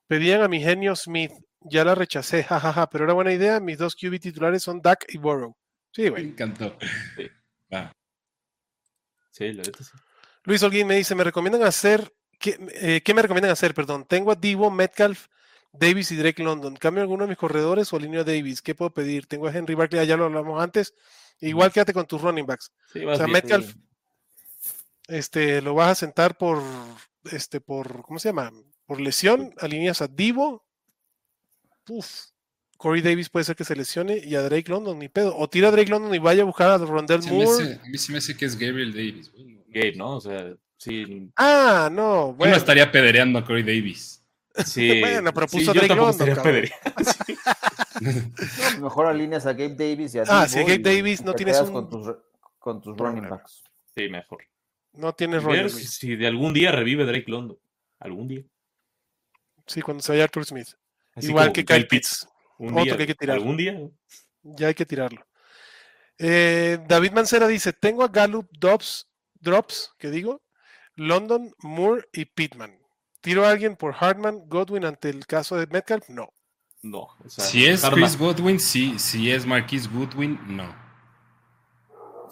[0.07, 1.31] Pedían a mi genio Smith.
[1.61, 3.59] Ya la rechacé, jajaja, pero era buena idea.
[3.59, 5.55] Mis dos QB titulares son Dak y Burrow.
[5.91, 6.25] Sí, Me güey.
[6.29, 6.77] encantó.
[7.15, 7.27] Sí.
[7.73, 7.91] Va.
[9.31, 9.71] Sí, la sí.
[10.43, 13.73] Luis Holguín me dice, me recomiendan hacer, ¿qué, eh, ¿qué me recomiendan hacer?
[13.73, 15.27] Perdón, tengo a Divo, Metcalf,
[15.71, 16.75] Davis y Drake London.
[16.75, 18.61] ¿Cambio alguno de mis corredores o alineo a Davis?
[18.61, 19.27] ¿Qué puedo pedir?
[19.27, 20.93] Tengo a Henry Barkley, ah, ya lo hablamos antes.
[21.41, 22.71] Igual quédate con tus running backs.
[22.91, 23.33] Sí, O sea, bien.
[23.33, 23.75] Metcalf,
[25.07, 26.61] este, lo vas a sentar por,
[27.31, 28.51] este, por, ¿cómo se llama?
[28.85, 30.65] Por lesión, alineas a Divo.
[31.87, 32.29] Uf.
[32.77, 35.35] Corey Davis puede ser que se lesione y a Drake London, ni pedo.
[35.35, 37.79] O tira a Drake London y vaya a buscar a Rondell Moore.
[37.83, 39.59] a mí se me hace que es Gabriel Davis, güey.
[39.67, 40.15] Gabe, ¿no?
[40.15, 41.29] O sea, sí.
[41.35, 42.51] Ah, no, Yo bueno.
[42.51, 44.23] no estaría pedereando a Corey Davis.
[44.65, 46.71] sí Bueno, pero sí, puso a yo Drake London, estaría.
[47.25, 47.37] Sí.
[48.01, 51.21] No, pues mejor alineas a Gabe Davis y a Ah, si a Gabe y Davis
[51.21, 52.15] no tienes un con tus,
[52.57, 53.63] con tus running backs.
[53.95, 54.43] Sí, mejor.
[54.93, 55.69] No tienes rollo.
[55.69, 57.57] si, si de algún día revive Drake London.
[57.99, 58.43] Algún día.
[59.67, 60.69] Sí, cuando se vaya Arthur Smith.
[61.13, 62.27] Así Igual que Kyle Kyle Pitts.
[62.57, 63.37] Un Otro día, que hay que tirar.
[63.37, 63.79] Algún día.
[64.43, 65.25] Ya hay que tirarlo.
[66.17, 69.07] Eh, David Mancera dice: Tengo a Gallup, Dobbs,
[69.39, 70.41] Drops, que digo,
[70.99, 72.77] London, Moore y Pittman.
[73.21, 76.07] ¿Tiro a alguien por Hartman, Godwin ante el caso de Metcalf?
[76.09, 76.29] No.
[76.81, 76.99] No.
[77.23, 78.03] o sea, Si es Hartman.
[78.05, 78.97] Chris Godwin, sí.
[78.99, 80.73] Si es Marquise Goodwin, no.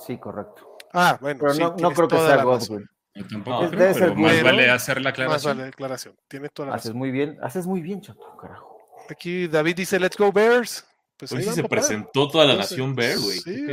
[0.06, 0.78] Sí, correcto.
[0.94, 1.40] Ah, bueno.
[1.42, 2.44] Pero sí, no, no creo que sea.
[2.44, 2.88] Godwin.
[3.16, 5.58] Yo tampoco No, creo, debe ser pero más vale hacer la Más aclaración.
[5.58, 6.16] vale declaración.
[6.28, 6.98] Tienes toda la Haces razón.
[7.00, 8.78] muy bien, haces muy bien, chato, carajo.
[9.10, 10.86] Aquí David dice: Let's go Bears.
[11.18, 11.78] Pues ahí sí se papá.
[11.78, 13.40] presentó toda la nación Bear, güey.
[13.40, 13.66] Sí.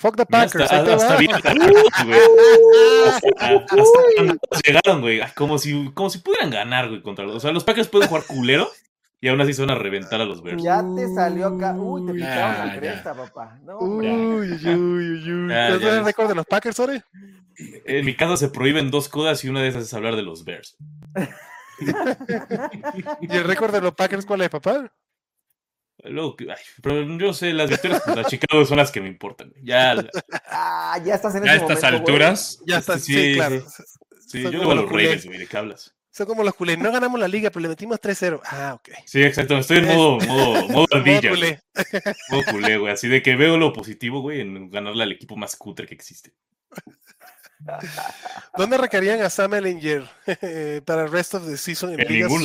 [0.00, 0.72] Fuck the Mira, Packers.
[0.72, 1.30] hasta, te bien
[2.06, 2.18] güey.
[3.06, 5.20] Hasta, hasta llegaron, güey.
[5.34, 7.36] Como si, como si pudieran ganar, güey, contra los.
[7.36, 8.70] O sea, los Packers pueden jugar culero
[9.20, 10.62] y aún así se van a reventar a los Bears.
[10.62, 11.74] Ya te salió acá.
[11.74, 12.80] Uy, te picaron Ah, la ya.
[12.80, 13.58] cresta, papá.
[13.62, 15.48] No, Uy, uy, uy, uy, uy.
[15.50, 17.04] Ya, ¿Cuál ya es el récord de los Packers, Ore?
[17.84, 20.44] En mi casa se prohíben dos cosas y una de esas es hablar de los
[20.46, 20.78] Bears.
[23.20, 24.90] ¿Y el récord de los Packers cuál es, papá?
[26.04, 29.52] Luego, ay, pero yo sé, las victorias contra Chicago son las que me importan.
[29.62, 29.94] Ya,
[30.46, 32.14] Ah, ya estás en Ya a ese estas momento, güey.
[32.22, 33.64] alturas, Ya está, sí, Sí, claro.
[34.26, 34.88] sí, Son yo voy a los.
[34.90, 35.94] Ravens, güey, ¿de qué hablas?
[36.12, 36.76] Son como los culés.
[36.78, 38.40] No ganamos la liga, pero le metimos 3-0.
[38.44, 38.88] Ah, ok.
[39.06, 41.62] Sí, exacto, estoy en modo, modo, modo ardilla, culé.
[42.30, 42.92] Modo culé, güey.
[42.92, 46.32] Así de que veo lo positivo, güey, en ganarle al equipo más cutre que existe.
[48.56, 50.04] ¿Dónde requerían a Sam Ellinger
[50.84, 52.42] para el rest of the season en, En Liga ningún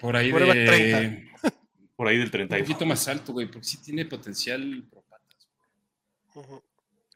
[0.00, 1.28] por ahí Prueba de 30.
[1.96, 2.68] Por ahí del un 32.
[2.68, 5.48] poquito más alto, güey, porque sí tiene potencial pro patas,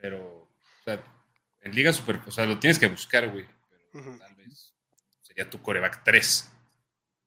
[0.01, 1.01] pero o sea,
[1.61, 3.47] en Liga Super, o sea, lo tienes que buscar, güey,
[3.93, 4.75] pero tal vez
[5.23, 6.53] sería tu coreback 3.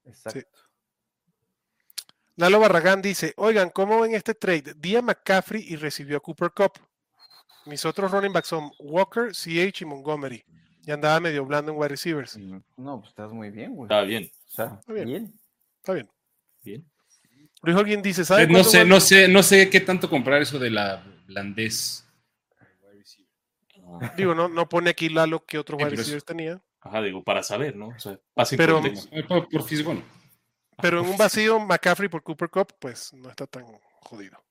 [0.04, 0.60] Exacto.
[2.38, 4.74] Lalo Barragán dice, oigan, ¿cómo ven este trade?
[4.76, 6.74] Di a McCaffrey y recibió a Cooper Cup.
[7.66, 10.44] Mis otros running backs son Walker, CH y Montgomery.
[10.86, 12.38] Y andaba medio blando en wide receivers.
[12.78, 13.86] No, pues estás muy bien, güey.
[13.86, 15.08] Está bien, O sea, Está bien.
[15.08, 15.34] bien.
[15.78, 16.10] Está bien.
[16.64, 16.86] bien.
[17.64, 20.60] Luis Holguín dice, ¿sabe Eh, No sé, no sé, no sé qué tanto comprar eso
[20.60, 22.04] de la blandez.
[24.18, 26.62] Digo, no, no pone aquí Lalo que otros Sí, wide receivers tenía.
[26.82, 27.88] Ajá, digo, para saber, ¿no?
[27.90, 28.82] O sea, pase Pero-.
[28.86, 30.04] Eh, Por, por Fisgón.
[30.82, 33.66] Pero en un vacío, McCaffrey por Cooper Cup, pues no está tan
[34.02, 34.44] jodido.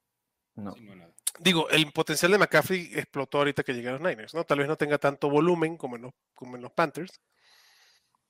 [0.56, 0.72] No.
[0.72, 1.14] Sí, no, nada.
[1.40, 4.44] Digo, el potencial de McCaffrey explotó ahorita que llegaron los Niners, ¿no?
[4.44, 7.20] Tal vez no tenga tanto volumen como en los, como en los Panthers,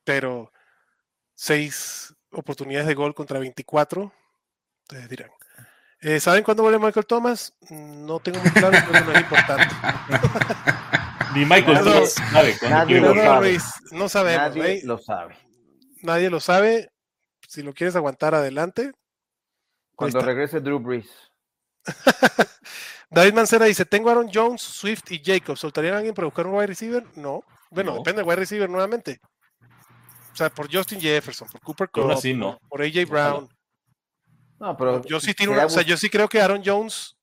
[0.05, 0.51] pero
[1.35, 4.11] seis oportunidades de gol contra 24,
[4.85, 5.31] ustedes dirán.
[6.01, 7.55] Eh, ¿Saben cuándo vuelve Michael Thomas?
[7.70, 9.75] No tengo muy claro, pero no es importante.
[11.35, 13.51] Ni Michael Thomas sabe nadie lo sabe.
[13.51, 14.57] Luis, no sabemos.
[14.57, 14.81] Nadie ¿eh?
[14.85, 15.37] lo sabe.
[16.03, 16.91] Nadie lo sabe.
[17.49, 18.93] Si lo quieres aguantar, adelante.
[19.95, 21.09] Cuando regrese Drew Brees.
[23.11, 25.61] David Mancera dice: Tengo Aaron Jones, Swift y Jacobs.
[25.61, 27.05] ¿Soltarían a alguien para buscar un wide receiver?
[27.16, 27.45] No.
[27.70, 27.97] Bueno, No.
[27.99, 29.20] depende del wide receiver nuevamente.
[30.32, 32.59] O sea, por Justin Jefferson, por Cooper Cup, así, no.
[32.68, 33.49] por AJ Brown.
[34.59, 37.16] No, pero Yo sí tiro una- o sea, yo sí creo que Aaron Jones,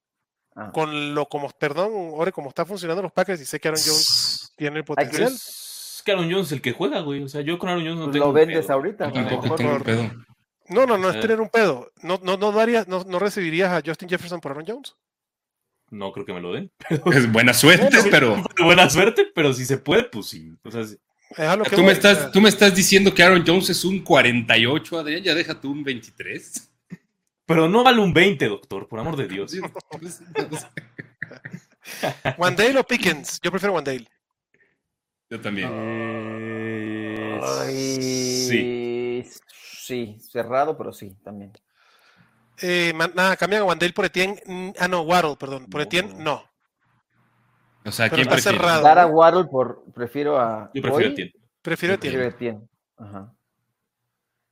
[0.56, 0.70] Ah.
[0.74, 4.54] con lo como, perdón, ahora como está funcionando los Packers, y sé que Aaron Jones
[4.58, 5.32] tiene el potencial.
[5.34, 7.24] Es que Aaron Jones es el que juega, güey.
[7.24, 8.26] O sea, yo con Aaron Jones no pues tengo.
[8.28, 8.74] lo vendes pedo.
[8.74, 9.08] ahorita.
[9.12, 10.10] Yo tampoco tengo pedo.
[10.72, 11.20] No, no, no es Eh.
[11.20, 11.92] tener un pedo.
[12.02, 14.96] No, no, no darías, no, no recibirías a Justin Jefferson por Aaron Jones.
[15.90, 16.72] No creo que me lo den.
[17.14, 20.54] Es buena suerte, pero Buena suerte, pero si se puede, pues sí.
[20.64, 20.98] O sea, sí.
[21.32, 23.70] Es a lo que tú me, voy, estás, tú me estás diciendo que Aaron Jones
[23.70, 26.70] es un 48, Adrián, ya deja tú un 23.
[27.46, 29.54] Pero no vale un 20, doctor, por amor de Dios.
[32.38, 33.40] Wandale o Pickens.
[33.42, 34.08] Yo prefiero Wandale.
[35.30, 35.70] Yo también.
[37.42, 38.02] Ay,
[38.50, 38.81] Sí.
[39.86, 41.52] Sí, cerrado, pero sí, también.
[42.62, 44.74] Eh, man- nada, cambian a Wandale por Etienne.
[44.80, 45.66] Ah, no, Waddle, perdón.
[45.68, 45.82] Por.
[45.82, 46.44] Etienne, no.
[47.84, 48.58] O sea, ¿quién está prefiere?
[48.58, 48.84] cerrado.
[48.84, 49.08] Dar a.
[49.08, 50.70] Waddle por, prefiero a.
[50.74, 51.34] Yo prefiero hoy, Etienne.
[51.62, 52.18] Prefiero Yo Etienne.
[52.18, 52.68] Prefiero a Etienne.
[52.98, 53.34] Ajá.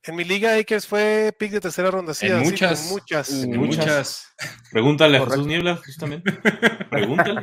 [0.02, 2.14] En mi liga, Akers fue pick de tercera ronda.
[2.14, 2.80] Sí, En así, muchas.
[2.82, 3.30] con muchas.
[3.30, 4.34] En Muchas.
[4.72, 5.26] Pregúntale a.
[5.26, 6.32] Jesús Niebla, justamente.
[6.90, 7.42] Pregúntale.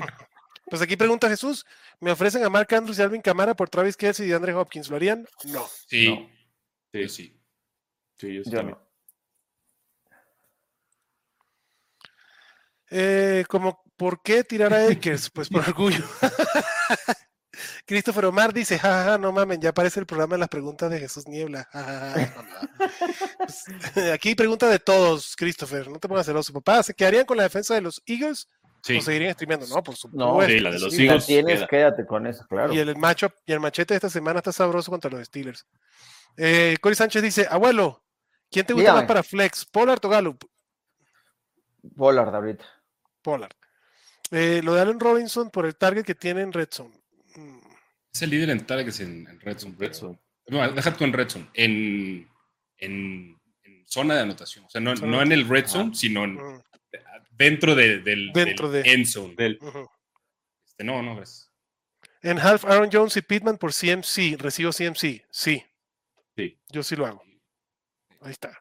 [0.70, 1.66] Pues aquí pregunta Jesús:
[2.02, 4.90] ¿me ofrecen a Mark Andrews y Alvin Camara por Travis Kelsey y Andre Hopkins?
[4.90, 5.26] ¿Lo harían?
[5.46, 5.66] No.
[5.88, 6.10] Sí.
[6.10, 6.28] No.
[6.92, 7.37] Sí, sí.
[8.20, 8.70] Sí, yo también.
[8.72, 8.88] no.
[12.90, 15.30] Eh, como, ¿por qué tirar a Akers?
[15.30, 16.04] Pues por orgullo.
[17.86, 21.28] Christopher Omar dice, jajaja, no mamen, ya aparece el programa de las preguntas de Jesús
[21.28, 21.68] Niebla.
[21.72, 22.60] ja, ja, ja, mamá".
[23.38, 23.64] Pues,
[24.14, 26.54] aquí pregunta de todos, Christopher, no te pongas celoso.
[26.54, 28.48] Papá, ¿se quedarían con la defensa de los Eagles
[28.84, 28.98] Sí.
[28.98, 29.66] o seguirían streameando?
[29.68, 30.18] No, por supuesto.
[30.40, 31.26] No, Sí, la de los Si la Eagles.
[31.26, 31.68] tienes, queda.
[31.68, 32.74] quédate con eso, claro.
[32.74, 35.66] Y el macho y el machete de esta semana está sabroso contra los Steelers.
[36.38, 38.04] Eh, Cory Sánchez dice, abuelo,
[38.52, 39.00] ¿quién te gusta Dígame.
[39.02, 39.66] más para Flex?
[39.66, 40.44] ¿Pollard o Gallup?
[41.96, 42.66] Pollard ahorita.
[43.22, 43.52] Pollard.
[44.32, 46.94] Eh, lo de Allen Robinson por el target que tiene en Red Zone.
[47.36, 47.60] Mm,
[48.14, 49.72] Es el líder en targets en, en Red Zone.
[49.74, 50.20] Red pero- Zone.
[50.48, 51.50] No, deja tú en Red Zone.
[51.54, 52.30] En,
[52.78, 54.66] en, en zona de anotación.
[54.66, 55.70] O sea, no, no en el Red Ah.
[55.70, 56.62] Zone, sino en- mm,
[57.32, 59.36] dentro de- del, Dentro del de- end zone.
[59.36, 59.60] Del-.
[60.66, 61.52] Este, no, no, gracias.
[62.22, 64.36] En half, Aaron Jones y Pittman por CMC.
[64.38, 65.26] Recibo CMC.
[65.30, 65.64] Sí.
[66.36, 66.58] Sí.
[66.70, 67.24] Yo sí lo hago.
[68.28, 68.52] Ahí está.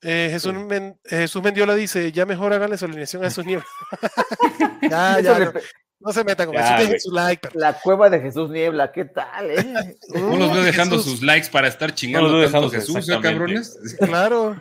[0.00, 3.66] Eh, Jesús, Men- eh, Jesús Mendiola dice, ya mejor háganle su alineación a esos nieblas.
[4.88, 5.52] ya, Eso ya, no,
[5.98, 6.84] no se metan con Ya, eso.
[6.84, 7.48] Dejen su like.
[7.48, 9.96] pero- La cueva de Jesús Niebla, ¿qué tal, eh?
[10.14, 11.12] No los veo dejando Jesús.
[11.14, 13.76] sus likes para estar chingando No tanto dejando, Jesús, ¿eh, cabrones?
[13.98, 14.56] Claro.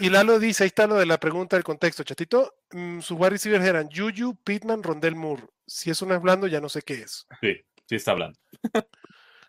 [0.00, 2.54] Y Lalo dice, ahí está lo de la pregunta del contexto, chatito.
[2.72, 5.44] Mm, sus wide receivers eran Juju, Pittman, Rondell Moore.
[5.66, 7.26] Si eso no es blando, ya no sé qué es.
[7.42, 7.54] Sí,
[7.86, 8.38] sí está hablando.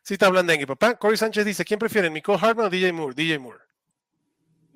[0.06, 1.00] Sí está hablando en papá.
[1.00, 3.16] Corey Sánchez dice, ¿quién prefieren, Nicole Hartman o DJ Moore?
[3.16, 3.58] DJ Moore.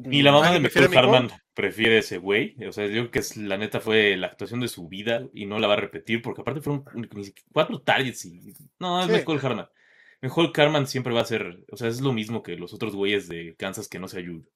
[0.09, 1.25] Y la mamá de ¿Alguien prefiere Michael a Nicole?
[1.25, 2.55] Harman prefiere ese güey.
[2.67, 5.45] O sea, yo creo que es, la neta fue la actuación de su vida y
[5.45, 7.07] no la va a repetir porque aparte fueron ni
[7.53, 8.55] cuatro targets y...
[8.79, 9.11] No, es Sí.
[9.11, 9.69] Michael Harman.
[10.21, 11.63] Michael Harman siempre va a ser...
[11.71, 14.49] O sea, es lo mismo que los otros güeyes de Kansas que no se ayudan.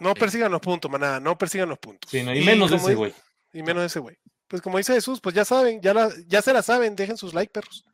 [0.00, 2.10] No persigan los puntos, manada, no persigan los puntos.
[2.10, 3.14] Sí, no, y menos de ese güey.
[3.54, 4.18] Y menos de ese güey.
[4.48, 7.32] Pues como dice Jesús, pues ya saben, ya, la, ya se la saben, dejen sus
[7.32, 7.86] like, perros.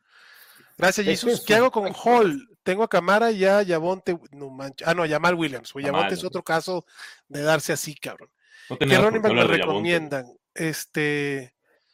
[0.81, 1.33] Gracias, Jesús.
[1.33, 2.49] es ¿Qué hago con Hall?
[2.63, 3.63] Tengo a Camara y a.
[4.31, 4.87] No manches.
[4.87, 5.71] Ah, no, a Yamal Williams.
[5.75, 6.85] Yavonte es otro caso
[7.27, 8.29] de darse así, cabrón.
[8.69, 10.25] No ¿Qué running back me recomiendan?
[10.55, 11.53] Este.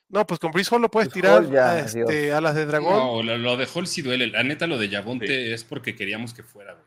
[0.10, 2.56] No, pues con Breeze Hall lo puedes Pues tirar Hall ya, a, este, a las
[2.56, 2.94] de Dragón.
[2.94, 4.28] No, lo, lo de Hall sí duele.
[4.28, 5.52] La neta, lo de Yavonte Sí.
[5.52, 6.86] es porque queríamos que fuera, güey.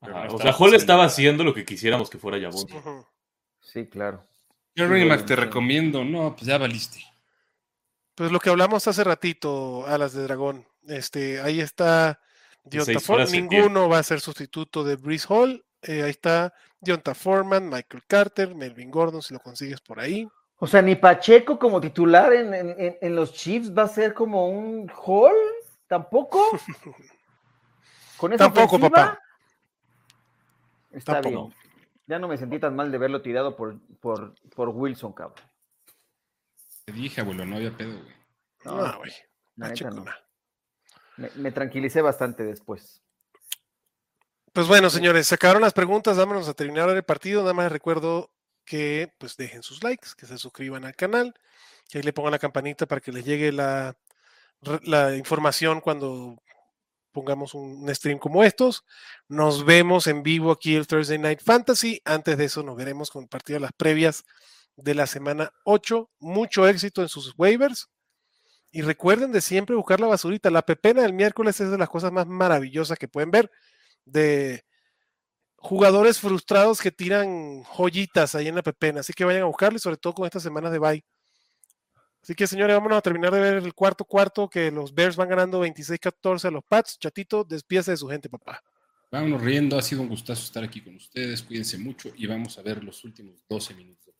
[0.00, 2.74] Pero Ajá, no O sea, Hall haciendo estaba haciendo lo que quisiéramos que fuera Yavonte.
[2.74, 3.04] Ujú.
[3.60, 4.24] Sí, claro.
[4.72, 6.04] ¿Qué Sí, back güey, te recomiendo?
[6.04, 7.00] No, pues ya valiste.
[8.14, 10.64] Pues lo que hablamos hace ratito, a las de Dragón.
[10.86, 12.20] Este, ahí está
[12.64, 13.32] Dionta Foreman.
[13.32, 15.64] Ninguno va a ser sustituto de Breeze Hall.
[15.82, 20.26] Eh, ahí está Dionta Foreman, Michael Carter, Melvin Gordon, si lo consigues por ahí.
[20.56, 24.14] O sea, ni Pacheco como titular en, en- en- en los Chiefs va a ser
[24.14, 25.34] como un Hall,
[25.86, 26.40] tampoco.
[28.16, 28.90] Con esa Tampoco, ofensiva?
[28.90, 29.20] papá.
[30.92, 31.48] Está Tampoco.
[31.48, 31.58] bien.
[32.06, 35.44] Ya no me sentí tan mal de verlo tirado por, por, por Wilson, cabrón.
[36.84, 38.14] Te dije, abuelo, no había pedo, güey.
[38.64, 39.12] No, No, güey.
[39.58, 40.04] Pacheco, no.
[41.16, 43.02] Me, tranquilicé bastante después.
[44.52, 47.42] Pues bueno, señores, se acabaron las preguntas, vámonos a terminar el partido.
[47.42, 48.30] Nada más recuerdo
[48.64, 51.34] que pues dejen sus likes, que se suscriban al canal,
[51.88, 53.96] que ahí le pongan la campanita para que les llegue la,
[55.16, 56.36] información cuando
[57.12, 58.84] pongamos un stream como estos.
[59.28, 62.00] Nos vemos en vivo aquí el Thursday Night Fantasy.
[62.04, 64.24] Antes de eso nos veremos con el partido de las previas
[64.76, 66.10] de la semana 8.
[66.18, 67.88] Mucho éxito en sus waivers.
[68.74, 70.50] Y recuerden de siempre buscar la basurita.
[70.50, 73.48] La pepena del miércoles es de las cosas más maravillosas que pueden ver
[74.04, 74.64] de
[75.54, 78.98] jugadores frustrados que tiran joyitas ahí en la pepena.
[78.98, 81.04] Así que vayan a buscarlo y sobre todo con estas semanas de bye.
[82.20, 85.28] Así que, señores, vámonos a terminar de ver el cuarto cuarto, que los Bears van
[85.28, 86.98] ganando 26-14 a los Pats.
[86.98, 88.60] Chatito, despídase de su gente, papá.
[89.12, 92.62] Vámonos riendo, ha sido un gustazo estar aquí con ustedes, cuídense mucho y vamos a
[92.62, 94.12] ver los últimos 12 minutos de.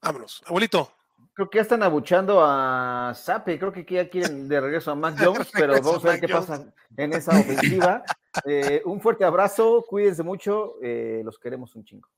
[0.00, 0.42] Vámonos.
[0.46, 0.97] Abuelito.
[1.34, 5.16] Creo que ya están abuchando a Sape, creo que ya quieren de regreso a Mac
[5.24, 8.02] Jones, pero vamos a ver qué pasa en esa ofensiva.
[8.44, 12.08] Eh, un fuerte abrazo, cuídense mucho, eh, los queremos un chingo.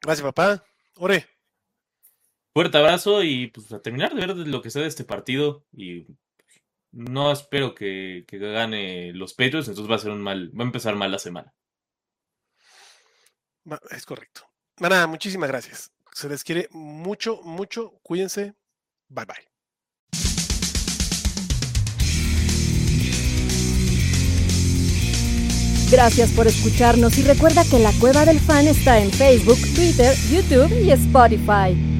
[0.00, 0.64] Gracias, papá.
[0.96, 1.26] Ore.
[2.52, 6.06] Fuerte abrazo y pues a terminar de ver lo que sea de este partido y
[6.92, 10.66] no espero que, que gane los Patriots, entonces va a ser un mal, va a
[10.66, 11.54] empezar mal la semana.
[13.90, 14.42] Es correcto.
[14.80, 15.92] Maná, muchísimas gracias.
[16.12, 17.98] Se les quiere mucho, mucho.
[18.02, 18.54] Cuídense.
[19.08, 19.52] Bye bye.
[25.90, 30.72] Gracias por escucharnos y recuerda que la Cueva del Fan está en Facebook, Twitter, YouTube
[30.82, 31.91] y Spotify.